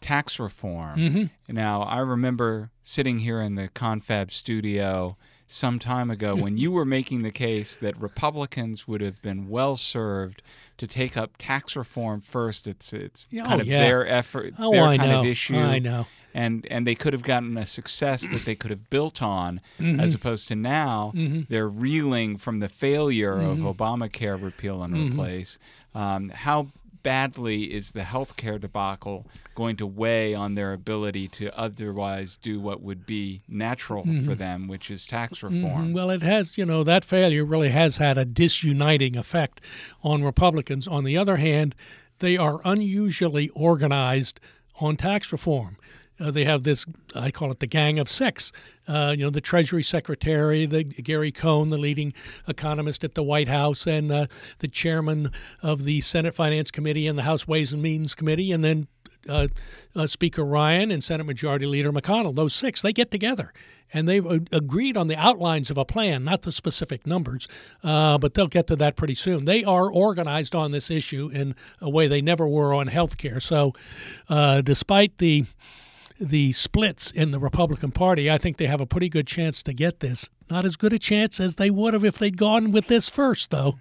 tax 0.01 0.39
reform. 0.39 0.99
Mm-hmm. 0.99 1.53
Now 1.53 1.83
I 1.83 1.99
remember 1.99 2.71
sitting 2.83 3.19
here 3.19 3.41
in 3.41 3.55
the 3.55 3.67
Confab 3.67 4.31
studio 4.31 5.17
some 5.47 5.77
time 5.77 6.09
ago 6.09 6.35
when 6.35 6.57
you 6.57 6.71
were 6.71 6.85
making 6.85 7.21
the 7.21 7.31
case 7.31 7.75
that 7.75 7.99
Republicans 7.99 8.87
would 8.87 9.01
have 9.01 9.21
been 9.21 9.49
well 9.49 9.75
served 9.75 10.41
to 10.77 10.87
take 10.87 11.15
up 11.15 11.31
tax 11.37 11.75
reform 11.75 12.21
first. 12.21 12.67
It's 12.67 12.93
it's 12.93 13.27
oh, 13.33 13.43
kind 13.43 13.61
of 13.61 13.67
yeah. 13.67 13.81
their 13.81 14.07
effort, 14.07 14.53
oh, 14.59 14.71
their 14.71 14.83
I 14.83 14.97
kind 14.97 15.11
know. 15.11 15.19
of 15.21 15.25
issue. 15.25 15.57
I 15.57 15.79
know 15.79 16.07
and 16.35 16.67
and 16.69 16.85
they 16.85 16.95
could 16.95 17.13
have 17.13 17.23
gotten 17.23 17.57
a 17.57 17.65
success 17.65 18.27
that 18.27 18.43
they 18.43 18.55
could 18.55 18.69
have 18.69 18.89
built 18.89 19.21
on, 19.23 19.61
mm-hmm. 19.79 20.01
as 20.01 20.13
opposed 20.13 20.49
to 20.49 20.55
now 20.55 21.13
mm-hmm. 21.15 21.43
they're 21.47 21.69
reeling 21.69 22.37
from 22.37 22.59
the 22.59 22.67
failure 22.67 23.37
mm-hmm. 23.37 23.65
of 23.65 23.77
Obamacare 23.77 24.39
repeal 24.41 24.83
and 24.83 24.93
Mm-hmm. 24.95 25.19
replace. 25.19 25.57
Um, 25.93 26.29
how 26.29 26.67
badly 27.05 27.65
is 27.73 27.91
the 27.91 28.01
healthcare 28.01 28.59
debacle 28.59 29.25
going 29.53 29.75
to 29.77 29.85
weigh 29.85 30.33
on 30.33 30.55
their 30.55 30.73
ability 30.73 31.27
to 31.27 31.55
otherwise 31.57 32.37
do 32.41 32.59
what 32.59 32.81
would 32.81 33.05
be 33.05 33.41
natural 33.47 34.03
Mm-hmm. 34.03 34.25
for 34.25 34.35
them, 34.35 34.67
which 34.67 34.89
is 34.91 35.05
tax 35.05 35.41
reform? 35.43 35.93
Well, 35.93 36.09
it 36.09 36.21
has, 36.23 36.57
you 36.57 36.65
know, 36.65 36.83
that 36.83 37.05
failure 37.05 37.45
really 37.45 37.69
has 37.69 37.97
had 37.97 38.17
a 38.17 38.25
disuniting 38.25 39.15
effect 39.15 39.61
on 40.03 40.23
Republicans. 40.23 40.87
On 40.87 41.03
the 41.03 41.17
other 41.17 41.37
hand, 41.37 41.75
they 42.19 42.37
are 42.37 42.59
unusually 42.65 43.49
organized 43.49 44.39
on 44.81 44.97
tax 44.97 45.31
reform. 45.31 45.77
Uh, 46.19 46.31
they 46.31 46.45
have 46.45 46.63
this, 46.63 46.85
I 47.13 47.29
call 47.31 47.51
it 47.51 47.59
the 47.59 47.67
Gang 47.67 47.99
of 47.99 48.09
Six. 48.09 48.51
Uh, 48.87 49.15
you 49.17 49.23
know, 49.23 49.29
the 49.29 49.41
Treasury 49.41 49.83
Secretary, 49.83 50.65
the 50.65 50.83
Gary 50.83 51.31
Cohn, 51.31 51.69
the 51.69 51.77
leading 51.77 52.13
economist 52.47 53.03
at 53.03 53.15
the 53.15 53.23
White 53.23 53.47
House, 53.47 53.87
and 53.87 54.11
uh, 54.11 54.27
the 54.59 54.67
chairman 54.67 55.31
of 55.61 55.85
the 55.85 56.01
Senate 56.01 56.35
Finance 56.35 56.71
Committee 56.71 57.07
and 57.07 57.17
the 57.17 57.23
House 57.23 57.47
Ways 57.47 57.73
and 57.73 57.81
Means 57.81 58.13
Committee, 58.13 58.51
and 58.51 58.63
then 58.63 58.87
uh, 59.27 59.47
uh 59.95 60.05
Speaker 60.05 60.45
Ryan 60.45 60.91
and 60.91 61.03
Senate 61.03 61.25
Majority 61.25 61.65
Leader 61.65 61.91
McConnell. 61.91 62.35
Those 62.35 62.53
six, 62.53 62.81
they 62.81 62.93
get 62.93 63.09
together 63.09 63.53
and 63.93 64.07
they've 64.07 64.25
agreed 64.51 64.97
on 64.97 65.07
the 65.07 65.15
outlines 65.15 65.69
of 65.69 65.77
a 65.77 65.85
plan, 65.85 66.23
not 66.23 66.41
the 66.41 66.51
specific 66.51 67.05
numbers, 67.05 67.47
uh, 67.83 68.17
but 68.17 68.33
they'll 68.33 68.47
get 68.47 68.67
to 68.67 68.75
that 68.75 68.95
pretty 68.95 69.13
soon. 69.13 69.45
They 69.45 69.63
are 69.63 69.91
organized 69.91 70.55
on 70.55 70.71
this 70.71 70.89
issue 70.89 71.29
in 71.31 71.55
a 71.79 71.89
way 71.89 72.07
they 72.07 72.21
never 72.21 72.47
were 72.47 72.73
on 72.73 72.87
health 72.87 73.17
care. 73.17 73.39
So, 73.39 73.73
uh, 74.27 74.61
despite 74.61 75.19
the 75.19 75.45
the 76.19 76.51
splits 76.53 77.11
in 77.11 77.31
the 77.31 77.39
Republican 77.39 77.91
Party, 77.91 78.29
I 78.31 78.37
think 78.37 78.57
they 78.57 78.67
have 78.67 78.81
a 78.81 78.85
pretty 78.85 79.09
good 79.09 79.27
chance 79.27 79.61
to 79.63 79.73
get 79.73 79.99
this. 79.99 80.29
Not 80.49 80.65
as 80.65 80.75
good 80.75 80.93
a 80.93 80.99
chance 80.99 81.39
as 81.39 81.55
they 81.55 81.69
would 81.69 81.93
have 81.93 82.05
if 82.05 82.17
they'd 82.17 82.37
gone 82.37 82.71
with 82.71 82.87
this 82.87 83.09
first, 83.09 83.49
though. 83.51 83.75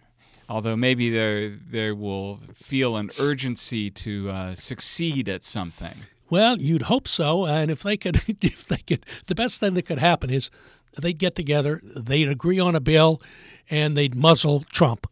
Although 0.48 0.76
maybe 0.76 1.10
they 1.10 1.56
they 1.70 1.92
will 1.92 2.40
feel 2.54 2.96
an 2.96 3.10
urgency 3.18 3.90
to 3.90 4.30
uh, 4.30 4.54
succeed 4.54 5.28
at 5.28 5.44
something. 5.44 5.94
Well, 6.28 6.60
you'd 6.60 6.82
hope 6.82 7.06
so, 7.06 7.46
and 7.46 7.70
if 7.70 7.82
they 7.82 7.96
could, 7.96 8.22
if 8.42 8.66
they 8.66 8.78
could, 8.78 9.06
the 9.26 9.34
best 9.34 9.60
thing 9.60 9.74
that 9.74 9.82
could 9.82 9.98
happen 9.98 10.30
is 10.30 10.50
they'd 10.98 11.18
get 11.18 11.34
together, 11.34 11.80
they'd 11.84 12.28
agree 12.28 12.58
on 12.58 12.74
a 12.74 12.80
bill, 12.80 13.22
and 13.70 13.96
they'd 13.96 14.14
muzzle 14.14 14.64
Trump. 14.70 15.06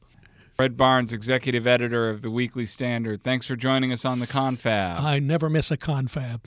Fred 0.56 0.76
Barnes, 0.76 1.12
executive 1.12 1.66
editor 1.66 2.10
of 2.10 2.22
the 2.22 2.30
Weekly 2.30 2.66
Standard. 2.66 3.24
Thanks 3.24 3.46
for 3.46 3.56
joining 3.56 3.90
us 3.90 4.04
on 4.04 4.20
the 4.20 4.26
Confab. 4.26 5.00
I 5.00 5.18
never 5.18 5.48
miss 5.48 5.70
a 5.70 5.76
confab. 5.76 6.44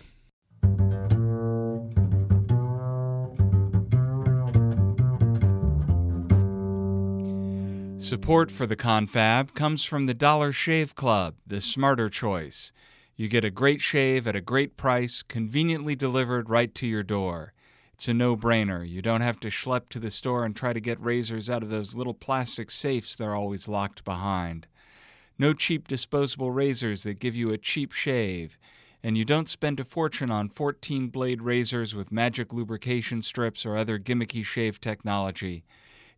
Support 8.06 8.52
for 8.52 8.68
the 8.68 8.76
confab 8.76 9.56
comes 9.56 9.84
from 9.84 10.06
the 10.06 10.14
Dollar 10.14 10.52
Shave 10.52 10.94
Club, 10.94 11.38
the 11.48 11.60
smarter 11.60 12.08
choice. 12.08 12.72
You 13.16 13.28
get 13.28 13.44
a 13.44 13.50
great 13.50 13.82
shave 13.82 14.28
at 14.28 14.36
a 14.36 14.42
great 14.42 14.78
price, 14.78 15.24
conveniently 15.24 15.96
delivered 15.96 16.48
right 16.48 16.72
to 16.76 16.86
your 16.86 17.02
door. 17.02 17.54
It's 17.96 18.08
a 18.08 18.14
no 18.14 18.38
brainer. 18.38 18.88
You 18.88 19.02
don't 19.02 19.22
have 19.22 19.40
to 19.40 19.48
schlep 19.48 19.90
to 19.90 20.00
the 20.00 20.12
store 20.12 20.46
and 20.46 20.56
try 20.56 20.72
to 20.72 20.80
get 20.80 21.02
razors 21.02 21.50
out 21.50 21.64
of 21.64 21.72
those 21.72 21.96
little 21.96 22.14
plastic 22.14 22.70
safes 22.70 23.16
they're 23.16 23.34
always 23.34 23.68
locked 23.68 24.04
behind. 24.04 24.68
No 25.40 25.54
cheap 25.54 25.88
disposable 25.88 26.52
razors 26.52 27.02
that 27.04 27.18
give 27.18 27.36
you 27.36 27.52
a 27.52 27.58
cheap 27.58 27.92
shave. 27.92 28.60
And 29.02 29.18
you 29.18 29.26
don't 29.26 29.50
spend 29.50 29.80
a 29.80 29.84
fortune 29.84 30.30
on 30.30 30.50
14 30.50 31.08
blade 31.08 31.42
razors 31.42 31.96
with 31.96 32.12
magic 32.12 32.54
lubrication 32.54 33.24
strips 33.24 33.66
or 33.66 33.76
other 33.76 33.98
gimmicky 33.98 34.46
shave 34.46 34.80
technology. 34.80 35.64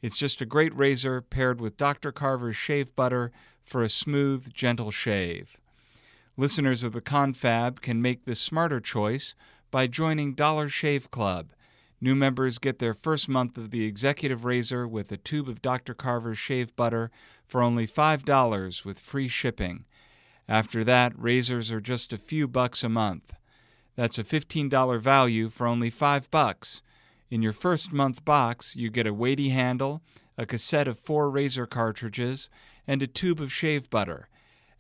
It's 0.02 0.18
just 0.18 0.42
a 0.42 0.46
great 0.46 0.76
razor 0.76 1.22
paired 1.22 1.60
with 1.60 1.78
Dr. 1.78 2.12
Carver's 2.12 2.56
shave 2.56 2.96
butter 2.96 3.32
for 3.64 3.84
a 3.84 3.90
smooth, 3.90 4.54
gentle 4.54 4.92
shave. 4.92 5.58
Listeners 6.38 6.84
of 6.84 6.94
the 6.94 7.02
Confab 7.02 7.82
can 7.82 8.02
make 8.02 8.26
the 8.26 8.36
smarter 8.36 8.80
choice 8.80 9.34
by 9.72 9.88
joining 9.88 10.34
Dollar 10.34 10.70
Shave 10.70 11.10
Club. 11.10 11.52
New 12.00 12.14
members 12.14 12.60
get 12.60 12.78
their 12.78 12.94
first 12.94 13.28
month 13.28 13.58
of 13.58 13.72
the 13.72 13.86
executive 13.86 14.46
razor 14.46 14.88
with 14.88 15.12
a 15.12 15.18
tube 15.18 15.50
of 15.50 15.64
Dr. 15.64 15.96
Carver's 15.96 16.38
shave 16.38 16.76
butter 16.76 17.10
for 17.48 17.64
only 17.64 17.88
$5 17.88 18.86
with 18.86 19.00
free 19.00 19.28
shipping. 19.28 19.86
After 20.48 20.84
that, 20.84 21.12
razors 21.18 21.72
are 21.72 21.82
just 21.82 22.14
a 22.14 22.20
few 22.20 22.48
bucks 22.48 22.84
a 22.84 22.90
month. 22.90 23.34
That's 23.96 24.20
a 24.20 24.24
$15 24.24 25.02
value 25.02 25.50
for 25.50 25.66
only 25.66 25.90
5 25.90 26.30
bucks. 26.30 26.84
In 27.30 27.42
your 27.42 27.54
first 27.54 27.92
month 27.92 28.24
box, 28.24 28.76
you 28.76 28.90
get 28.90 29.08
a 29.08 29.14
weighty 29.14 29.50
handle, 29.50 30.02
a 30.38 30.46
cassette 30.46 30.88
of 30.88 30.98
four 30.98 31.30
razor 31.30 31.66
cartridges, 31.66 32.50
and 32.88 33.04
a 33.04 33.08
tube 33.08 33.42
of 33.42 33.52
shave 33.52 33.90
butter. 33.90 34.30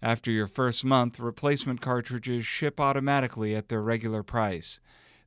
After 0.01 0.31
your 0.31 0.47
first 0.47 0.85
month, 0.85 1.19
replacement 1.19 1.81
cartridges 1.81 2.45
ship 2.45 2.79
automatically 2.79 3.53
at 3.55 3.67
their 3.67 3.81
regular 3.81 4.23
price. 4.23 4.79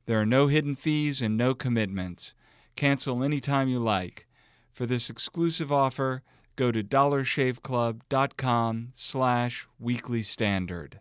There 0.05 0.19
are 0.19 0.25
no 0.25 0.47
hidden 0.47 0.75
fees 0.75 1.21
and 1.21 1.37
no 1.37 1.53
commitments. 1.53 2.33
Cancel 2.75 3.23
anytime 3.23 3.67
you 3.67 3.77
like. 3.79 4.25
For 4.73 4.87
this 4.87 5.09
exclusive 5.09 5.71
offer, 5.71 6.23
go 6.55 6.71
to 6.71 6.83
dollarshaveclub.com 6.83 8.91
slash 8.95 9.67
weekly 9.77 10.23
standard. 10.23 11.00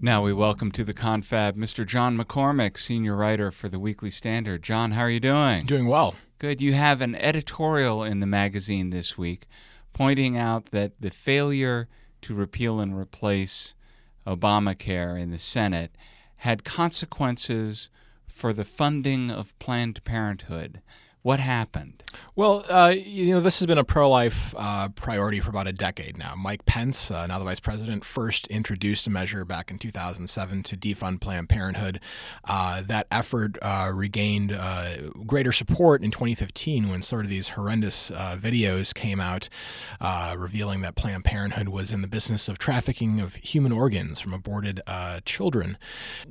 Now 0.00 0.22
we 0.22 0.32
welcome 0.32 0.70
to 0.72 0.84
the 0.84 0.94
confab 0.94 1.56
Mr. 1.56 1.84
John 1.84 2.16
McCormack, 2.16 2.78
senior 2.78 3.16
writer 3.16 3.50
for 3.50 3.68
the 3.68 3.80
Weekly 3.80 4.10
Standard. 4.10 4.62
John, 4.62 4.92
how 4.92 5.02
are 5.02 5.10
you 5.10 5.18
doing? 5.18 5.66
Doing 5.66 5.88
well. 5.88 6.14
Good. 6.38 6.60
You 6.60 6.74
have 6.74 7.00
an 7.00 7.16
editorial 7.16 8.04
in 8.04 8.20
the 8.20 8.26
magazine 8.26 8.90
this 8.90 9.18
week 9.18 9.48
pointing 9.92 10.36
out 10.36 10.66
that 10.66 10.92
the 11.00 11.10
failure 11.10 11.88
to 12.22 12.32
repeal 12.32 12.78
and 12.78 12.96
replace 12.96 13.74
Obamacare 14.24 15.20
in 15.20 15.32
the 15.32 15.38
Senate 15.38 15.90
had 16.36 16.62
consequences 16.62 17.88
for 18.28 18.52
the 18.52 18.64
funding 18.64 19.32
of 19.32 19.58
Planned 19.58 20.04
Parenthood. 20.04 20.80
What 21.22 21.40
happened? 21.40 21.98
Well, 22.36 22.64
uh, 22.68 22.94
you 22.96 23.32
know, 23.32 23.40
this 23.40 23.58
has 23.58 23.66
been 23.66 23.78
a 23.78 23.84
pro 23.84 24.08
life 24.08 24.54
uh, 24.56 24.90
priority 24.90 25.40
for 25.40 25.50
about 25.50 25.66
a 25.66 25.72
decade 25.72 26.16
now. 26.16 26.34
Mike 26.36 26.64
Pence, 26.66 27.10
uh, 27.10 27.26
now 27.26 27.40
the 27.40 27.44
vice 27.44 27.58
president, 27.58 28.04
first 28.04 28.46
introduced 28.46 29.08
a 29.08 29.10
measure 29.10 29.44
back 29.44 29.72
in 29.72 29.78
2007 29.78 30.62
to 30.62 30.76
defund 30.76 31.20
Planned 31.20 31.48
Parenthood. 31.48 31.98
Uh, 32.44 32.82
that 32.82 33.08
effort 33.10 33.58
uh, 33.60 33.90
regained 33.92 34.52
uh, 34.52 35.08
greater 35.26 35.50
support 35.50 36.04
in 36.04 36.12
2015 36.12 36.88
when 36.88 37.02
sort 37.02 37.24
of 37.24 37.30
these 37.30 37.48
horrendous 37.50 38.10
videos 38.10 38.94
came 38.94 39.20
out 39.20 39.48
revealing 40.36 40.80
that 40.82 40.94
Planned 40.94 41.24
Parenthood 41.24 41.68
was 41.68 41.90
in 41.90 42.02
the 42.02 42.08
business 42.08 42.48
of 42.48 42.58
trafficking 42.58 43.18
of 43.18 43.34
human 43.36 43.72
organs 43.72 44.20
from 44.20 44.32
aborted 44.32 44.80
children. 45.24 45.76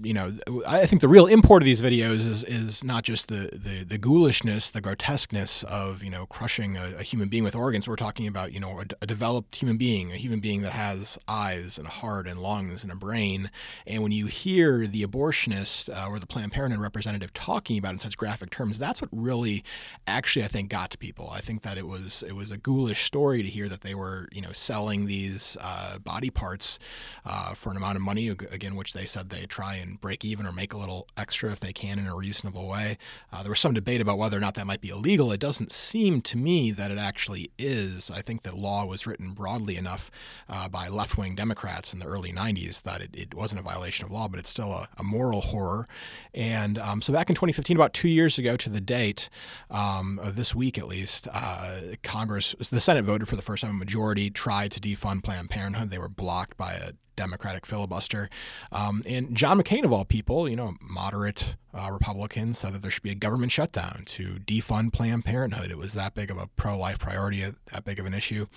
You 0.02 0.14
know, 0.14 0.38
I 0.66 0.86
think 0.86 1.02
the 1.02 1.10
real 1.10 1.28
import 1.28 1.64
of 1.64 1.66
these 1.66 1.82
videos 1.82 2.30
is, 2.30 2.44
is 2.46 2.84
not 2.84 3.04
just 3.04 3.28
the, 3.28 3.50
the, 3.52 3.84
the 3.84 3.98
ghoulishness, 4.00 4.72
the 4.78 4.82
grotesqueness 4.82 5.64
of 5.64 6.04
you 6.04 6.10
know 6.12 6.28
crushing 6.28 6.78
a, 6.78 6.98
a 7.00 7.04
human 7.04 7.30
being 7.30 7.44
with 7.44 7.56
organs. 7.56 7.88
We're 7.88 7.96
talking 7.96 8.28
about 8.28 8.54
you 8.54 8.60
know 8.60 8.80
a, 8.80 8.86
a, 9.02 9.08
developed 9.08 9.56
human 9.56 9.76
being, 9.76 10.12
a 10.12 10.18
human 10.18 10.40
being 10.40 10.62
that 10.62 10.74
has 10.74 11.18
eyes 11.28 11.80
and 11.80 11.88
a 11.88 11.90
heart 11.90 12.28
and 12.28 12.40
lungs 12.40 12.84
and 12.84 12.92
a 12.92 12.96
brain. 12.96 13.50
And 13.88 14.04
when 14.04 14.12
you 14.12 14.28
hear 14.28 14.86
the 14.86 15.04
abortionist 15.04 15.90
uh, 15.90 16.08
or 16.08 16.20
the 16.20 16.28
Planned 16.28 16.52
Parenthood 16.52 16.80
representative 16.80 17.34
talking 17.34 17.80
about 17.80 17.90
it 17.90 17.94
in 17.94 18.00
such 18.02 18.18
graphic 18.18 18.52
terms, 18.52 18.78
that's 18.78 19.02
what 19.02 19.10
really, 19.12 19.64
actually, 20.06 20.46
I 20.46 20.48
think 20.48 20.70
got 20.70 20.92
to 20.92 20.98
people. 21.00 21.28
I 21.32 21.42
think 21.42 21.64
that 21.64 21.80
it 21.80 21.88
was 21.88 22.24
it 22.28 22.36
was 22.36 22.52
a 22.52 22.58
ghoulish 22.58 23.04
story 23.04 23.42
to 23.42 23.50
hear 23.50 23.68
that 23.70 23.82
they 23.82 23.96
were 23.96 24.30
you 24.32 24.44
know 24.44 24.52
selling 24.52 25.08
these 25.08 25.58
uh, 25.60 25.98
body 25.98 26.30
parts 26.30 26.78
uh, 27.26 27.56
for 27.56 27.72
an 27.72 27.78
amount 27.78 27.96
of 27.96 28.04
money 28.04 28.28
again, 28.30 28.76
which 28.76 28.94
they 28.94 29.08
said 29.08 29.32
they 29.32 29.48
try 29.48 29.74
and 29.74 30.00
break 30.00 30.24
even 30.24 30.46
or 30.46 30.52
make 30.52 30.74
a 30.74 30.78
little 30.78 31.08
extra 31.18 31.52
if 31.52 31.60
they 31.60 31.74
can 31.74 31.98
in 31.98 32.06
a 32.06 32.16
reasonable 32.16 32.68
way. 32.68 33.00
Uh, 33.34 33.42
there 33.42 33.50
was 33.50 33.60
some 33.60 33.74
debate 33.74 34.02
about 34.02 34.20
whether 34.20 34.38
or 34.38 34.42
not 34.42 34.54
that 34.54 34.67
might 34.68 34.82
be 34.82 34.90
illegal. 34.90 35.32
It 35.32 35.40
doesn't 35.40 35.72
seem 35.72 36.22
to 36.22 36.38
me 36.38 36.72
that 36.72 36.92
it 36.92 36.98
actually 36.98 37.50
is. 37.58 38.12
I 38.12 38.22
think 38.22 38.44
the 38.44 38.56
law 38.56 38.86
was 38.86 39.08
written 39.08 39.32
broadly 39.32 39.78
enough 39.78 40.12
uh, 40.48 40.68
by 40.68 40.90
left 40.90 41.18
wing 41.18 41.34
Democrats 41.34 41.94
in 41.94 42.00
the 42.00 42.06
early 42.06 42.32
90s 42.32 42.84
that 42.84 43.02
it, 43.02 43.16
it, 43.16 43.34
wasn't 43.34 43.60
a 43.60 43.64
violation 43.64 44.06
of 44.06 44.12
law, 44.12 44.28
but 44.28 44.40
it's 44.40 44.50
still 44.50 44.72
a, 44.72 44.90
a 44.98 45.04
moral 45.04 45.42
horror. 45.42 45.88
And 46.34 46.78
um, 46.78 47.02
so 47.02 47.14
back 47.14 47.30
in 47.30 47.36
2015, 47.36 47.78
about 47.78 47.94
two 47.94 48.10
years 48.10 48.38
ago 48.38 48.58
to 48.58 48.70
the 48.70 48.82
date, 48.82 49.30
um, 49.72 50.20
of 50.20 50.36
this 50.36 50.54
week 50.54 50.78
at 50.78 50.88
least, 50.88 51.28
uh, 51.32 51.80
Congress, 52.04 52.56
the 52.70 52.80
Senate 52.80 53.06
voted 53.06 53.28
for 53.28 53.36
the 53.36 53.42
first 53.42 53.62
time 53.62 53.72
a 53.72 53.74
majority, 53.74 54.30
tried 54.30 54.72
to 54.74 54.80
defund 54.80 55.24
Planned 55.24 55.50
Parenthood. 55.50 55.90
They 55.90 55.98
were 55.98 56.10
blocked 56.10 56.58
by 56.58 56.74
a 56.74 56.92
Democratic 57.18 57.66
filibuster. 57.66 58.30
Um, 58.72 59.02
and 59.06 59.36
John 59.36 59.62
McCain, 59.62 59.84
of 59.84 59.92
all 59.92 60.06
people, 60.06 60.48
you 60.48 60.56
know, 60.56 60.76
moderate 60.82 61.56
uh, 61.74 61.92
Republicans, 61.92 62.58
said 62.58 62.74
that 62.74 62.82
there 62.82 62.90
should 62.90 63.04
be 63.04 63.12
a 63.12 63.16
government 63.16 63.52
shutdown 63.52 64.04
to 64.06 64.38
defund 64.46 64.94
Planned 64.94 65.26
Parenthood. 65.26 65.70
It 65.70 65.78
was 65.78 65.94
that 65.94 66.16
big 66.16 66.32
of 66.32 66.38
a 66.38 66.48
pro 66.48 66.78
life 66.78 67.00
priority, 67.00 67.44
uh, 67.44 67.52
that 67.74 67.84
big 67.84 68.00
of 68.00 68.06
an 68.06 68.14
issue. 68.14 68.48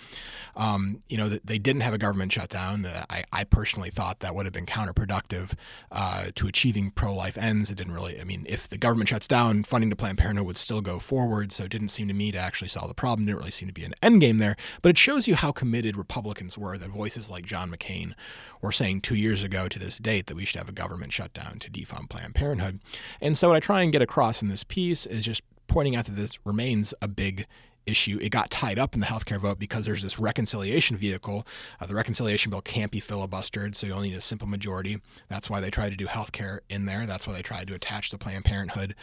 Um, 0.55 1.03
you 1.09 1.17
know, 1.17 1.29
they 1.29 1.59
didn't 1.59 1.83
have 1.83 1.93
a 1.93 1.99
government 1.99 2.33
shutdown. 2.33 2.87
I, 2.87 3.25
I 3.33 3.45
personally 3.45 3.91
thought 3.91 4.21
that 4.21 4.35
would 4.35 4.47
have 4.47 4.53
been 4.53 4.67
counterproductive 4.67 5.55
uh, 5.91 6.31
to 6.37 6.47
achieving 6.47 6.91
pro 6.93 7.15
life 7.15 7.37
ends. 7.37 7.71
It 7.71 7.77
didn't 7.77 7.95
really, 7.95 8.21
I 8.21 8.25
mean, 8.25 8.47
if 8.49 8.69
the 8.69 8.79
government 8.79 9.09
shuts 9.09 9.27
down, 9.27 9.65
funding 9.65 9.91
to 9.91 9.97
Planned 9.97 10.19
Parenthood 10.19 10.47
would 10.47 10.57
still 10.57 10.81
go 10.81 10.99
forward. 10.99 11.53
So 11.53 11.65
it 11.65 11.71
didn't 11.71 11.89
seem 11.89 12.09
to 12.09 12.15
me 12.15 12.31
to 12.33 12.39
actually 12.39 12.69
solve 12.69 12.89
the 12.89 12.95
problem. 12.95 13.25
It 13.25 13.33
didn't 13.33 13.39
really 13.41 13.51
seem 13.51 13.69
to 13.69 13.75
be 13.75 13.85
an 13.85 13.95
end 14.03 14.21
game 14.21 14.39
there. 14.39 14.57
But 14.83 14.91
it 14.91 14.99
shows 14.99 15.27
you 15.27 15.35
how 15.35 15.53
committed 15.53 15.97
Republicans 15.97 16.57
were 16.57 16.77
that 16.79 16.91
voices 16.91 17.31
like 17.31 17.45
John 17.45 17.71
McCain 17.71 18.15
were 18.61 18.73
saying 18.73 19.01
two 19.01 19.15
years 19.15 19.43
ago 19.43 19.69
to 19.69 19.79
this 19.79 19.99
date 19.99 20.27
that 20.27 20.37
we 20.37 20.45
should 20.45 20.59
have 20.59 20.69
a 20.69 20.73
government 20.73 21.13
shutdown 21.13 21.59
to 21.59 21.71
defund 21.71 22.11
Planned 22.11 22.35
Parenthood. 22.35 22.81
And 23.21 23.37
so 23.37 23.49
what 23.49 23.57
I 23.57 23.61
try 23.61 23.83
and 23.83 23.93
get 23.93 24.03
across 24.03 24.43
in 24.43 24.49
this 24.49 24.65
piece 24.65 25.07
is 25.07 25.25
just 25.25 25.43
pointing 25.67 25.95
out 25.97 26.07
that 26.07 26.17
this 26.17 26.45
remains 26.45 26.93
a 27.01 27.09
big 27.09 27.47
issue. 27.87 28.19
It 28.21 28.31
got 28.31 28.51
tied 28.51 28.79
up 28.79 28.95
in 28.95 29.01
the 29.01 29.07
healthcare 29.07 29.39
vote 29.39 29.59
because 29.59 29.85
there's 29.85 30.03
this 30.03 30.19
reconciliation 30.19 30.97
vehicle. 30.97 31.47
Uh, 31.81 31.87
the 31.87 31.95
reconciliation 31.95 32.51
bill 32.51 32.63
can't 32.63 32.91
be 32.91 33.01
filibustered, 33.01 33.75
so 33.75 33.87
you 33.87 33.93
only 33.93 34.11
need 34.11 34.17
a 34.17 34.21
simple 34.21 34.49
majority. 34.49 35.01
That's 35.29 35.51
why 35.51 35.61
they 35.61 35.71
tried 35.71 35.91
to 35.91 35.97
do 35.97 36.07
healthcare 36.07 36.61
in 36.69 36.87
there. 36.87 37.07
That's 37.07 37.27
why 37.27 37.35
they 37.35 37.43
tried 37.43 37.69
to 37.69 37.75
attach 37.75 38.11
the 38.11 38.19
Planned 38.19 38.45
Parenthood 38.45 38.95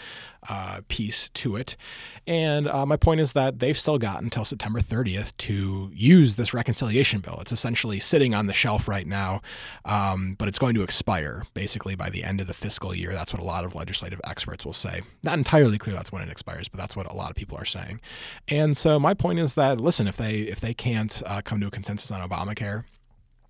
uh, 0.50 0.82
piece 0.88 1.30
to 1.30 1.56
it. 1.56 1.76
And 2.26 2.68
uh, 2.68 2.86
my 2.86 2.98
point 2.98 3.22
is 3.22 3.34
that 3.34 3.60
they've 3.60 3.78
still 3.78 3.98
got 3.98 4.22
until 4.22 4.46
September 4.46 4.80
30th 4.80 5.36
to 5.38 5.92
use 5.94 6.36
this 6.36 6.54
reconciliation 6.54 7.20
bill. 7.20 7.38
It's 7.42 7.52
essentially 7.52 8.00
sitting 8.00 8.34
on 8.34 8.48
the 8.48 8.54
shelf 8.54 8.88
right 8.88 9.08
now, 9.08 9.42
um, 9.86 10.36
but 10.38 10.48
it's 10.48 10.60
going 10.60 10.76
to 10.76 10.84
expire 10.84 11.44
basically 11.54 11.96
by 11.96 12.10
the 12.10 12.24
end 12.24 12.42
of 12.42 12.48
the 12.48 12.54
fiscal 12.54 12.96
year. 12.96 13.13
That's 13.13 13.34
what 13.34 13.42
a 13.42 13.46
lot 13.46 13.66
of 13.66 13.76
legislative 13.76 14.22
experts 14.24 14.66
will 14.66 14.74
say. 14.74 15.02
Not 15.24 15.38
entirely 15.38 15.78
clear 15.78 15.96
that's 15.96 16.12
when 16.12 16.22
it 16.22 16.30
expires, 16.30 16.68
but 16.68 16.78
that's 16.78 16.96
what 16.96 17.10
a 17.12 17.16
lot 17.16 17.30
of 17.30 17.36
people 17.36 17.58
are 17.58 17.66
saying. 17.66 18.00
And 18.48 18.66
so 18.75 18.99
my 18.99 19.13
point 19.13 19.39
is 19.39 19.53
that 19.53 19.80
listen, 19.80 20.08
if 20.08 20.17
they 20.17 20.39
if 20.39 20.60
they 20.60 20.73
can't 20.73 21.21
uh, 21.25 21.41
come 21.43 21.60
to 21.62 21.67
a 21.67 21.71
consensus 21.71 22.10
on 22.10 22.27
Obamacare, 22.27 22.86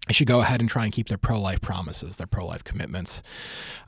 they 0.08 0.14
should 0.14 0.28
go 0.28 0.42
ahead 0.42 0.62
and 0.62 0.70
try 0.70 0.86
and 0.86 0.94
keep 0.94 1.10
their 1.10 1.18
pro-life 1.18 1.60
promises, 1.62 2.18
their 2.18 2.28
pro-life 2.28 2.64
commitments. 2.64 3.22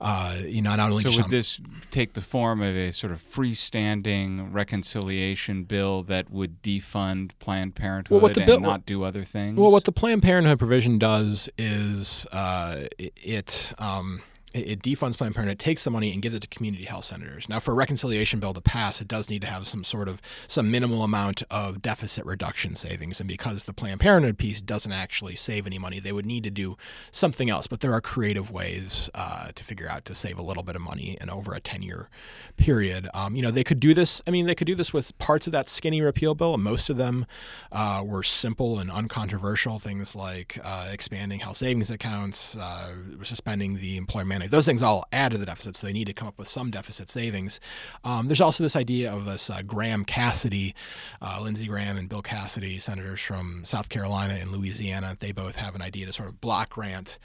Uh, 0.01 0.39
you 0.43 0.61
know, 0.61 0.75
not 0.75 0.91
only 0.91 1.03
so 1.03 1.21
would 1.21 1.31
this 1.31 1.61
take 1.91 2.13
the 2.13 2.21
form 2.21 2.61
of 2.61 2.75
a 2.75 2.91
sort 2.91 3.13
of 3.13 3.21
freestanding 3.23 4.53
reconciliation 4.53 5.63
bill 5.63 6.03
that 6.03 6.29
would 6.29 6.61
defund 6.61 7.31
Planned 7.39 7.75
Parenthood 7.75 8.11
well, 8.11 8.21
what 8.21 8.33
the 8.33 8.45
bill, 8.45 8.57
and 8.57 8.63
not 8.63 8.85
do 8.85 9.03
other 9.03 9.23
things? 9.23 9.57
Well, 9.57 9.71
what 9.71 9.85
the 9.85 9.91
Planned 9.93 10.21
Parenthood 10.21 10.59
provision 10.59 10.99
does 10.99 11.49
is 11.57 12.25
uh, 12.31 12.87
it. 12.97 13.73
Um, 13.77 14.21
it, 14.53 14.81
defunds 14.81 15.17
Planned 15.17 15.35
Parenthood, 15.35 15.53
it 15.53 15.59
takes 15.59 15.83
the 15.83 15.91
money 15.91 16.11
and 16.11 16.21
gives 16.21 16.35
it 16.35 16.41
to 16.41 16.47
community 16.47 16.85
health 16.85 17.05
centers. 17.05 17.47
Now, 17.47 17.59
for 17.59 17.71
a 17.71 17.75
reconciliation 17.75 18.39
bill 18.39 18.53
to 18.53 18.61
pass, 18.61 19.01
it 19.01 19.07
does 19.07 19.29
need 19.29 19.41
to 19.41 19.47
have 19.47 19.67
some 19.67 19.83
sort 19.83 20.07
of 20.07 20.21
some 20.47 20.71
minimal 20.71 21.03
amount 21.03 21.43
of 21.51 21.81
deficit 21.81 22.25
reduction 22.25 22.75
savings. 22.75 23.19
And 23.19 23.27
because 23.27 23.65
the 23.65 23.73
Planned 23.73 23.99
Parenthood 23.99 24.37
piece 24.37 24.61
doesn't 24.61 24.91
actually 24.91 25.35
save 25.35 25.67
any 25.67 25.77
money, 25.77 25.99
they 25.99 26.11
would 26.11 26.25
need 26.25 26.43
to 26.45 26.49
do 26.49 26.77
something 27.11 27.49
else. 27.49 27.67
But 27.67 27.81
there 27.81 27.93
are 27.93 28.01
creative 28.01 28.49
ways 28.49 29.09
uh, 29.13 29.51
to 29.53 29.63
figure 29.63 29.87
out 29.89 30.05
to 30.05 30.15
save 30.15 30.39
a 30.39 30.43
little 30.43 30.63
bit 30.63 30.75
of 30.75 30.81
money 30.81 31.17
in 31.21 31.29
over 31.29 31.53
a 31.53 31.59
ten 31.59 31.81
year 31.81 32.09
period. 32.57 33.07
Um, 33.13 33.35
you 33.35 33.41
know, 33.41 33.51
they 33.51 33.63
could 33.63 33.79
do 33.79 33.93
this. 33.93 34.21
I 34.25 34.31
mean, 34.31 34.45
they 34.45 34.55
could 34.55 34.67
do 34.67 34.75
this 34.75 34.91
with 34.93 35.17
parts 35.19 35.47
of 35.47 35.53
that 35.53 35.69
skinny 35.69 36.01
repeal 36.01 36.35
bill. 36.35 36.57
Most 36.57 36.89
of 36.89 36.97
them 36.97 37.25
uh, 37.71 38.03
were 38.05 38.23
simple 38.23 38.79
and 38.79 38.89
uncontroversial 38.89 39.79
things 39.79 40.15
like 40.15 40.59
uh, 40.63 40.89
expanding 40.91 41.39
health 41.39 41.57
savings 41.57 41.89
accounts, 41.91 42.55
uh, 42.55 42.95
suspending 43.23 43.75
the 43.75 43.97
employment 43.97 44.38
Those 44.47 44.65
things 44.65 44.83
all 44.83 45.05
add 45.11 45.31
to 45.31 45.37
the 45.37 45.45
deficit, 45.45 45.75
so 45.75 45.87
they 45.87 45.93
need 45.93 46.07
to 46.07 46.13
come 46.13 46.27
up 46.27 46.37
with 46.37 46.47
some 46.47 46.71
deficit 46.71 47.09
savings. 47.09 47.59
Um, 48.03 48.27
there's 48.27 48.41
also 48.41 48.63
this 48.63 48.75
idea 48.75 49.11
of 49.11 49.25
this 49.25 49.49
uh, 49.49 49.61
Graham 49.65 50.05
Cassidy, 50.05 50.75
uh, 51.21 51.39
Lindsey 51.41 51.67
Graham 51.67 51.97
and 51.97 52.09
Bill 52.09 52.21
Cassidy, 52.21 52.79
senators 52.79 53.19
from 53.21 53.63
South 53.65 53.89
Carolina 53.89 54.35
and 54.35 54.51
Louisiana. 54.51 55.17
They 55.19 55.31
both 55.31 55.55
have 55.55 55.75
an 55.75 55.81
idea 55.81 56.05
to 56.05 56.13
sort 56.13 56.29
of 56.29 56.41
block 56.41 56.69
grant 56.69 57.19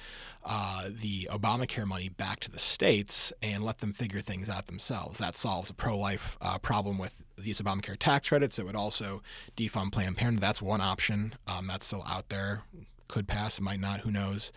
uh, 0.44 0.90
the 0.90 1.28
Obamacare 1.30 1.86
money 1.86 2.10
back 2.10 2.40
to 2.40 2.50
the 2.50 2.58
states 2.58 3.32
and 3.42 3.64
let 3.64 3.78
them 3.78 3.92
figure 3.92 4.20
things 4.20 4.48
out 4.48 4.66
themselves. 4.66 5.18
That 5.18 5.36
solves 5.36 5.70
a 5.70 5.74
pro 5.74 5.96
life 5.96 6.36
uh, 6.40 6.58
problem 6.58 6.98
with 6.98 7.22
these 7.38 7.60
Obamacare 7.60 7.96
tax 7.98 8.28
credits. 8.28 8.58
It 8.58 8.66
would 8.66 8.76
also 8.76 9.22
defund 9.56 9.92
Planned 9.92 10.16
Parenthood. 10.16 10.42
That's 10.42 10.60
one 10.60 10.80
option 10.80 11.34
um, 11.46 11.66
that's 11.66 11.86
still 11.86 12.04
out 12.06 12.28
there 12.28 12.62
could 13.08 13.28
pass, 13.28 13.60
might 13.60 13.80
not, 13.80 14.00
who 14.00 14.10
knows. 14.10 14.52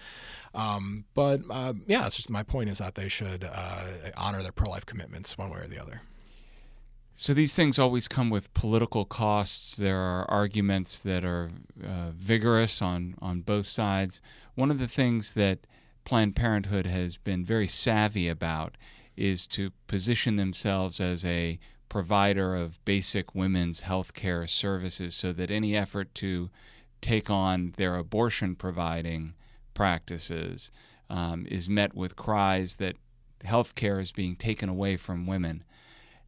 Um, 0.53 1.05
but 1.13 1.41
uh, 1.49 1.73
yeah, 1.86 2.07
it's 2.07 2.15
just 2.15 2.29
my 2.29 2.43
point 2.43 2.69
is 2.69 2.79
that 2.79 2.95
they 2.95 3.10
should 3.10 3.43
uh, 3.43 3.86
honor 4.15 4.41
their 4.41 4.51
pro 4.51 4.71
life 4.71 4.86
commitments 4.86 5.38
one 5.38 5.49
way 5.49 5.60
or 5.60 5.67
the 5.67 5.81
other. 5.81 6.01
So 7.19 7.33
these 7.33 7.55
things 7.55 7.79
always 7.79 8.07
come 8.07 8.29
with 8.29 8.53
political 8.53 9.03
costs. 9.03 9.75
There 9.75 9.97
are 9.97 10.29
arguments 10.29 10.99
that 10.99 11.25
are 11.25 11.49
uh, 11.83 12.12
vigorous 12.12 12.79
on, 12.79 13.15
on 13.19 13.41
both 13.41 13.65
sides. 13.65 14.21
One 14.53 14.69
of 14.69 14.77
the 14.77 14.88
things 14.88 15.33
that 15.33 15.65
Planned 16.05 16.36
Parenthood 16.36 16.86
has 16.86 17.17
been 17.17 17.43
very 17.43 17.67
savvy 17.67 18.29
about 18.29 18.77
is 19.15 19.47
to 19.47 19.71
position 19.88 20.36
themselves 20.36 21.01
as 21.01 21.25
a 21.25 21.60
provider 21.89 22.55
of 22.55 22.83
basic 22.86 23.33
women's 23.33 23.81
health 23.81 24.13
care 24.13 24.45
services 24.45 25.15
so 25.15 25.33
that 25.33 25.49
any 25.49 25.75
effort 25.75 26.13
to 26.15 26.49
take 27.08 27.30
on 27.30 27.74
their 27.78 27.96
abortion 27.96 28.54
providing 28.54 29.34
practices 29.74 30.70
um, 31.10 31.48
is 31.50 31.70
met 31.70 31.96
with 31.96 32.17
cries 32.17 32.76
that 32.76 32.98
health 33.46 33.76
care 33.76 34.02
is 34.02 34.12
being 34.12 34.36
taken 34.36 34.67
away 34.67 34.98
from 34.98 35.26
women. 35.26 35.63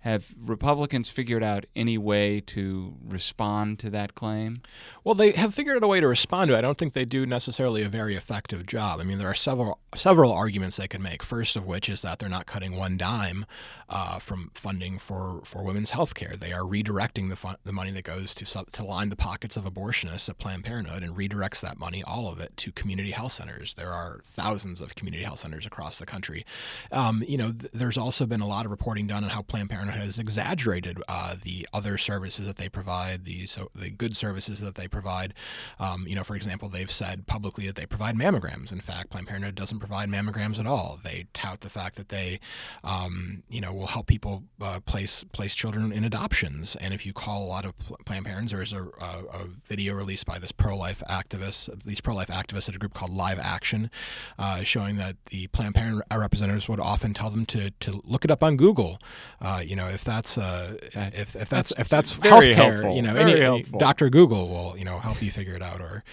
Have 0.02 0.34
Republicans 0.40 1.10
figured 1.10 1.44
out 1.44 1.66
any 1.76 1.98
way 1.98 2.40
to 2.42 2.96
respond 3.06 3.80
to 3.80 3.90
that 3.90 4.16
claim? 4.16 4.62
Well, 5.04 5.16
they 5.16 5.32
have 5.34 5.54
figured 5.54 5.76
out 5.76 5.84
a 5.84 5.88
way 5.88 6.00
to 6.00 6.08
respond 6.08 6.50
to 6.50 6.56
it. 6.56 6.60
I 6.60 6.62
don't 6.62 6.78
think 6.78 6.94
they 6.94 7.06
do 7.06 7.26
necessarily 7.26 7.84
a 7.84 7.90
very 7.90 8.16
effective 8.16 8.66
job. 8.66 9.00
I 9.00 9.04
mean, 9.04 9.18
there 9.18 9.28
are 9.28 9.36
several 9.36 9.80
several 9.96 10.32
arguments 10.32 10.78
they 10.78 10.88
could 10.88 11.02
make. 11.02 11.24
First 11.24 11.56
of 11.56 11.66
which 11.66 11.90
is 11.90 12.02
that 12.02 12.20
they're 12.20 12.30
not 12.30 12.46
cutting 12.46 12.78
one 12.78 12.96
dime 12.96 13.46
uh, 13.90 14.20
from 14.20 14.52
funding 14.54 15.00
for, 15.00 15.42
for 15.44 15.64
women's 15.64 15.92
health 15.92 16.14
care. 16.14 16.36
They 16.38 16.54
are 16.54 16.62
redirecting 16.62 17.30
the 17.30 17.36
fun, 17.36 17.56
the 17.64 17.74
money 17.74 17.92
that 17.92 18.04
goes 18.04 18.36
to 18.36 18.46
to 18.46 18.86
line 18.86 19.10
the 19.10 19.16
pockets 19.16 19.58
of 19.58 19.66
abortionists 19.66 20.30
at 20.30 20.38
Planned 20.38 20.64
Parenthood 20.64 21.04
and 21.04 21.16
redirects 21.16 21.62
that 21.62 21.78
money, 21.78 22.04
all 22.04 22.28
of 22.28 22.40
it, 22.40 22.56
to 22.58 22.72
community 22.72 23.12
health 23.12 23.34
centers. 23.34 23.74
There 23.74 23.92
are 23.92 24.22
thousands 24.24 24.80
of 24.80 24.96
community 24.96 25.24
health 25.24 25.40
centers 25.40 25.66
across 25.66 26.00
the 26.00 26.06
country. 26.06 26.46
Um, 26.92 27.24
you 27.28 27.38
know, 27.38 27.52
th- 27.52 27.72
there's 27.74 27.98
also 27.98 28.26
been 28.26 28.42
a 28.42 28.48
lot 28.48 28.66
of 28.66 28.72
reporting 28.72 29.08
done 29.08 29.24
on 29.24 29.30
how 29.32 29.42
Planned 29.42 29.70
Parenthood 29.70 29.89
has 29.96 30.20
exaggerated 30.20 31.02
uh, 31.08 31.36
the 31.44 31.68
other 31.74 31.98
services 31.98 32.48
that 32.48 32.58
they 32.58 32.70
provide, 32.70 33.26
the 33.26 33.46
so 33.46 33.70
the 33.76 33.90
good 33.90 34.16
services 34.16 34.60
that 34.60 34.76
they 34.76 34.88
provide. 34.88 35.34
Um, 35.80 36.06
you 36.08 36.16
know, 36.16 36.24
for 36.24 36.36
example, 36.36 36.70
they've 36.70 36.92
said 36.92 37.28
publicly 37.28 37.68
that 37.68 37.76
they 37.76 37.86
provide 37.86 38.16
mammograms. 38.16 38.72
In 38.72 38.82
fact, 38.82 39.10
Planned 39.10 39.28
Parenthood 39.28 39.56
doesn't 39.56 39.80
provide 39.80 40.10
mammograms 40.10 40.60
at 40.60 40.68
all. 40.68 41.00
They 41.04 41.28
tout 41.34 41.62
the 41.62 41.70
fact 41.70 41.96
that 41.96 42.10
they, 42.10 42.40
um, 42.84 43.44
you 43.50 43.62
know, 43.62 43.74
will 43.74 43.88
help 43.88 44.08
people 44.08 44.44
uh, 44.62 44.80
place 44.82 45.24
place 45.32 45.56
children 45.56 45.92
in 45.92 46.04
adoptions. 46.04 46.76
And 46.76 46.94
if 46.94 47.06
you 47.06 47.14
call 47.14 47.44
a 47.44 47.48
lot 47.48 47.66
of 47.66 47.74
Planned 48.06 48.26
Parents, 48.26 48.52
there's 48.52 48.74
a, 48.74 48.84
a, 48.84 49.24
a 49.32 49.48
video 49.66 49.94
released 49.94 50.26
by 50.26 50.40
this 50.40 50.52
pro-life 50.52 51.02
activists, 51.10 51.70
these 51.84 52.02
pro-life 52.02 52.30
activists 52.30 52.70
at 52.70 52.76
a 52.76 52.78
group 52.78 52.94
called 52.94 53.12
Live 53.12 53.40
Action, 53.40 53.90
uh, 54.38 54.64
showing 54.64 54.98
that 54.98 55.16
the 55.26 55.48
Planned 55.48 55.76
Parenthood 55.76 56.04
representatives 56.12 56.68
would 56.68 56.80
often 56.80 57.14
tell 57.14 57.30
them 57.30 57.46
to 57.48 57.72
to 57.72 58.02
look 58.06 58.26
it 58.26 58.32
up 58.32 58.44
on 58.44 58.58
Google. 58.58 59.00
Uh, 59.42 59.62
you 59.66 59.76
know, 59.76 59.79
if 59.88 60.04
that's 60.04 60.38
uh, 60.38 60.78
if, 60.94 61.36
if 61.36 61.50
that's, 61.50 61.72
if 61.78 61.90
that's 61.90 62.14
very 62.14 62.54
healthcare, 62.54 62.56
helpful. 62.56 62.96
you 62.96 63.02
know, 63.02 63.14
Very 63.14 63.32
any, 63.34 63.42
helpful. 63.42 63.80
Dr. 63.80 64.10
Google 64.10 64.50
will 64.50 64.78
you 64.78 64.86
know 64.86 65.00
help 65.00 65.22
you 65.22 65.32
figure 65.32 65.56
it 65.56 65.62
out. 65.62 65.82
Or 65.82 66.04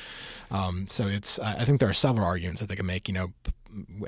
um, 0.50 0.87
so 0.88 1.07
it's 1.07 1.38
I 1.38 1.59
I 1.59 1.64
think 1.64 1.81
there 1.81 1.88
are 1.88 1.94
several 1.94 2.26
arguments 2.26 2.61
that 2.61 2.68
they 2.68 2.76
can 2.76 2.87
make. 2.87 3.09
You 3.09 3.14
know, 3.14 3.33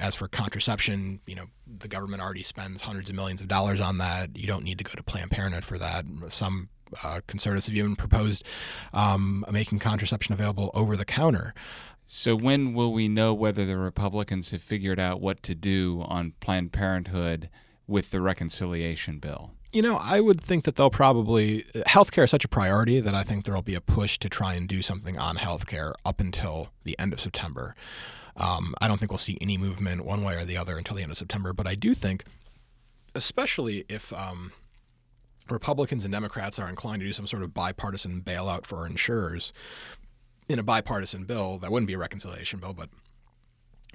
as 0.00 0.14
for 0.14 0.28
contraception, 0.28 1.20
you 1.26 1.34
know, 1.34 1.46
the 1.66 1.88
government 1.88 2.22
already 2.22 2.42
spends 2.42 2.82
hundreds 2.82 3.10
of 3.10 3.16
millions 3.16 3.40
of 3.40 3.48
dollars 3.48 3.80
on 3.80 3.98
that. 3.98 4.36
You 4.36 4.46
don't 4.46 4.64
need 4.64 4.78
to 4.78 4.84
go 4.84 4.92
to 4.94 5.02
Planned 5.02 5.30
Parenthood 5.30 5.64
for 5.64 5.78
that. 5.78 6.04
Some 6.28 6.68
uh, 7.02 7.20
conservatives 7.26 7.66
have 7.66 7.76
even 7.76 7.96
proposed 7.96 8.44
um, 8.92 9.44
making 9.50 9.78
contraception 9.78 10.32
available 10.32 10.70
over 10.74 10.96
the 10.96 11.04
counter. 11.04 11.54
So, 12.10 12.34
when 12.34 12.72
will 12.72 12.92
we 12.92 13.06
know 13.06 13.34
whether 13.34 13.66
the 13.66 13.76
Republicans 13.76 14.50
have 14.50 14.62
figured 14.62 14.98
out 14.98 15.20
what 15.20 15.42
to 15.42 15.54
do 15.54 16.04
on 16.06 16.32
Planned 16.40 16.72
Parenthood 16.72 17.50
with 17.88 18.10
the 18.10 18.20
reconciliation 18.20 19.18
bill? 19.18 19.50
You 19.72 19.82
know, 19.82 19.96
I 19.96 20.20
would 20.20 20.40
think 20.40 20.64
that 20.64 20.76
they'll 20.76 20.90
probably 20.90 21.64
healthcare 21.86 22.24
is 22.24 22.30
such 22.30 22.44
a 22.44 22.48
priority 22.48 23.00
that 23.00 23.14
I 23.14 23.24
think 23.24 23.44
there'll 23.44 23.62
be 23.62 23.74
a 23.74 23.80
push 23.80 24.18
to 24.18 24.28
try 24.28 24.54
and 24.54 24.68
do 24.68 24.80
something 24.80 25.18
on 25.18 25.36
healthcare 25.36 25.94
up 26.04 26.20
until 26.20 26.68
the 26.84 26.98
end 26.98 27.12
of 27.12 27.20
September. 27.20 27.74
Um, 28.36 28.74
I 28.80 28.86
don't 28.86 28.98
think 28.98 29.10
we'll 29.10 29.18
see 29.18 29.36
any 29.40 29.58
movement 29.58 30.04
one 30.04 30.22
way 30.22 30.36
or 30.36 30.44
the 30.44 30.56
other 30.56 30.78
until 30.78 30.94
the 30.96 31.02
end 31.02 31.10
of 31.10 31.18
September, 31.18 31.52
but 31.52 31.66
I 31.66 31.74
do 31.74 31.92
think, 31.92 32.24
especially 33.14 33.84
if 33.88 34.12
um, 34.12 34.52
Republicans 35.50 36.04
and 36.04 36.12
Democrats 36.12 36.58
are 36.58 36.68
inclined 36.68 37.00
to 37.00 37.06
do 37.06 37.12
some 37.12 37.26
sort 37.26 37.42
of 37.42 37.52
bipartisan 37.52 38.22
bailout 38.22 38.64
for 38.64 38.86
insurers 38.86 39.52
in 40.48 40.58
a 40.58 40.62
bipartisan 40.62 41.24
bill, 41.24 41.58
that 41.58 41.70
wouldn't 41.70 41.88
be 41.88 41.94
a 41.94 41.98
reconciliation 41.98 42.60
bill, 42.60 42.72
but 42.72 42.88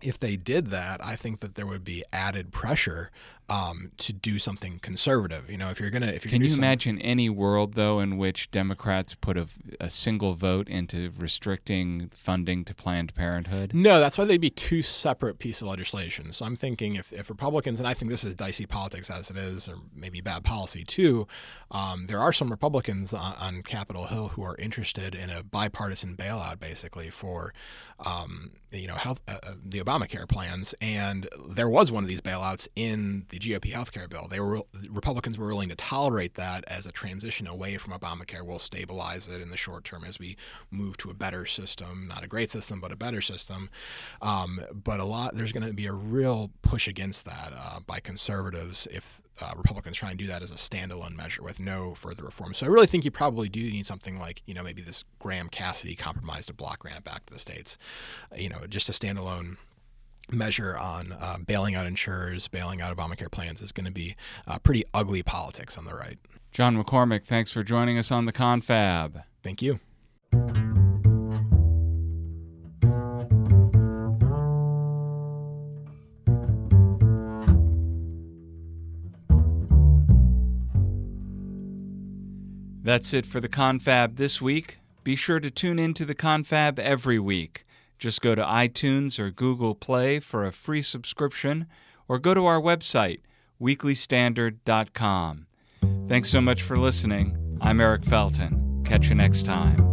if 0.01 0.19
they 0.19 0.35
did 0.35 0.69
that, 0.71 1.03
I 1.03 1.15
think 1.15 1.39
that 1.39 1.55
there 1.55 1.65
would 1.65 1.83
be 1.83 2.03
added 2.11 2.51
pressure 2.51 3.09
um, 3.49 3.91
to 3.97 4.13
do 4.13 4.39
something 4.39 4.79
conservative. 4.79 5.49
You 5.49 5.57
know, 5.57 5.69
if 5.69 5.79
you're 5.79 5.89
gonna, 5.89 6.07
if 6.07 6.25
you're 6.25 6.31
Can 6.31 6.41
you 6.41 6.49
some- 6.49 6.59
imagine 6.59 6.99
any 7.01 7.29
world, 7.29 7.73
though, 7.73 7.99
in 7.99 8.17
which 8.17 8.49
Democrats 8.51 9.15
put 9.15 9.37
a, 9.37 9.47
a 9.79 9.89
single 9.89 10.33
vote 10.33 10.67
into 10.69 11.11
restricting 11.17 12.09
funding 12.13 12.63
to 12.65 12.73
Planned 12.73 13.13
Parenthood? 13.13 13.73
No, 13.73 13.99
that's 13.99 14.17
why 14.17 14.25
they'd 14.25 14.37
be 14.41 14.49
two 14.49 14.81
separate 14.81 15.39
pieces 15.39 15.61
of 15.61 15.67
legislation. 15.69 16.31
So 16.31 16.45
I'm 16.45 16.55
thinking 16.55 16.95
if, 16.95 17.11
if 17.11 17.29
Republicans, 17.29 17.79
and 17.79 17.87
I 17.87 17.93
think 17.93 18.11
this 18.11 18.23
is 18.23 18.35
dicey 18.35 18.65
politics 18.65 19.09
as 19.09 19.29
it 19.29 19.37
is, 19.37 19.67
or 19.67 19.75
maybe 19.95 20.21
bad 20.21 20.43
policy 20.43 20.83
too, 20.83 21.27
um, 21.71 22.05
there 22.07 22.19
are 22.19 22.33
some 22.33 22.49
Republicans 22.49 23.13
on, 23.13 23.33
on 23.35 23.63
Capitol 23.63 24.05
Hill 24.05 24.29
who 24.29 24.43
are 24.43 24.55
interested 24.57 25.15
in 25.15 25.29
a 25.29 25.43
bipartisan 25.43 26.15
bailout, 26.15 26.59
basically 26.59 27.09
for, 27.09 27.53
um, 27.99 28.51
you 28.71 28.87
know, 28.87 28.95
health, 28.95 29.21
uh, 29.27 29.37
uh, 29.43 29.53
the 29.63 29.79
Obamacare 29.79 30.27
plans. 30.27 30.73
And 30.81 31.27
there 31.47 31.69
was 31.69 31.91
one 31.91 32.03
of 32.03 32.09
these 32.09 32.21
bailouts 32.21 32.67
in 32.75 33.25
the 33.33 33.39
GOP 33.39 33.73
healthcare 33.73 34.07
bill. 34.07 34.27
They 34.29 34.39
were 34.39 34.61
Republicans 34.91 35.39
were 35.39 35.47
willing 35.47 35.69
to 35.69 35.75
tolerate 35.75 36.35
that 36.35 36.63
as 36.67 36.85
a 36.85 36.91
transition 36.91 37.47
away 37.47 37.77
from 37.77 37.93
Obamacare. 37.93 38.45
We'll 38.45 38.59
stabilize 38.59 39.27
it 39.27 39.41
in 39.41 39.49
the 39.49 39.57
short 39.57 39.83
term 39.83 40.03
as 40.03 40.19
we 40.19 40.37
move 40.69 40.97
to 40.97 41.09
a 41.09 41.15
better 41.15 41.47
system, 41.47 42.07
not 42.07 42.23
a 42.23 42.27
great 42.27 42.51
system, 42.51 42.79
but 42.79 42.91
a 42.91 42.95
better 42.95 43.21
system. 43.21 43.71
Um, 44.21 44.59
but 44.71 44.99
a 44.99 45.05
lot 45.05 45.35
there's 45.35 45.51
going 45.51 45.65
to 45.65 45.73
be 45.73 45.87
a 45.87 45.93
real 45.93 46.51
push 46.61 46.87
against 46.87 47.25
that 47.25 47.53
uh, 47.57 47.79
by 47.79 47.99
conservatives 47.99 48.87
if 48.91 49.19
uh, 49.41 49.53
Republicans 49.57 49.97
try 49.97 50.11
and 50.11 50.19
do 50.19 50.27
that 50.27 50.43
as 50.43 50.51
a 50.51 50.55
standalone 50.55 51.17
measure 51.17 51.41
with 51.41 51.59
no 51.59 51.95
further 51.95 52.23
reform. 52.23 52.53
So 52.53 52.67
I 52.67 52.69
really 52.69 52.85
think 52.85 53.03
you 53.03 53.09
probably 53.09 53.49
do 53.49 53.63
need 53.63 53.87
something 53.87 54.19
like 54.19 54.43
you 54.45 54.53
know 54.53 54.61
maybe 54.61 54.83
this 54.83 55.05
Graham 55.17 55.49
Cassidy 55.49 55.95
compromise 55.95 56.45
to 56.47 56.53
block 56.53 56.79
grant 56.79 57.03
back 57.03 57.25
to 57.25 57.33
the 57.33 57.39
states, 57.39 57.79
you 58.35 58.49
know, 58.49 58.67
just 58.69 58.89
a 58.89 58.91
standalone 58.91 59.57
measure 60.31 60.77
on 60.77 61.11
uh, 61.13 61.37
bailing 61.45 61.75
out 61.75 61.85
insurers, 61.85 62.47
bailing 62.47 62.81
out 62.81 62.95
Obamacare 62.95 63.31
plans 63.31 63.61
is 63.61 63.71
going 63.71 63.85
to 63.85 63.91
be 63.91 64.15
uh, 64.47 64.59
pretty 64.59 64.83
ugly 64.93 65.23
politics 65.23 65.77
on 65.77 65.85
the 65.85 65.93
right. 65.93 66.17
John 66.51 66.81
McCormack, 66.81 67.25
thanks 67.25 67.51
for 67.51 67.63
joining 67.63 67.97
us 67.97 68.11
on 68.11 68.25
the 68.25 68.33
Confab. 68.33 69.23
Thank 69.43 69.61
you. 69.61 69.79
That's 82.83 83.13
it 83.13 83.25
for 83.25 83.39
the 83.39 83.47
Confab 83.47 84.17
this 84.17 84.41
week. 84.41 84.79
Be 85.03 85.15
sure 85.15 85.39
to 85.39 85.49
tune 85.49 85.79
in 85.79 85.93
to 85.95 86.05
the 86.05 86.13
Confab 86.13 86.79
every 86.79 87.17
week. 87.17 87.65
Just 88.03 88.19
go 88.19 88.35
to 88.35 88.43
iTunes 88.43 89.17
or 89.17 89.31
Google 89.31 89.75
Play 89.75 90.19
for 90.19 90.45
a 90.45 90.51
free 90.51 90.81
subscription, 90.81 91.67
or 92.09 92.19
go 92.19 92.33
to 92.33 92.45
our 92.45 92.59
website, 92.59 93.21
weeklystandard.com. 93.61 95.45
Thanks 96.09 96.29
so 96.29 96.41
much 96.41 96.63
for 96.63 96.75
listening. 96.75 97.57
I'm 97.61 97.79
Eric 97.79 98.01
Felten. 98.01 98.85
Catch 98.85 99.07
you 99.07 99.15
next 99.15 99.43
time. 99.45 99.92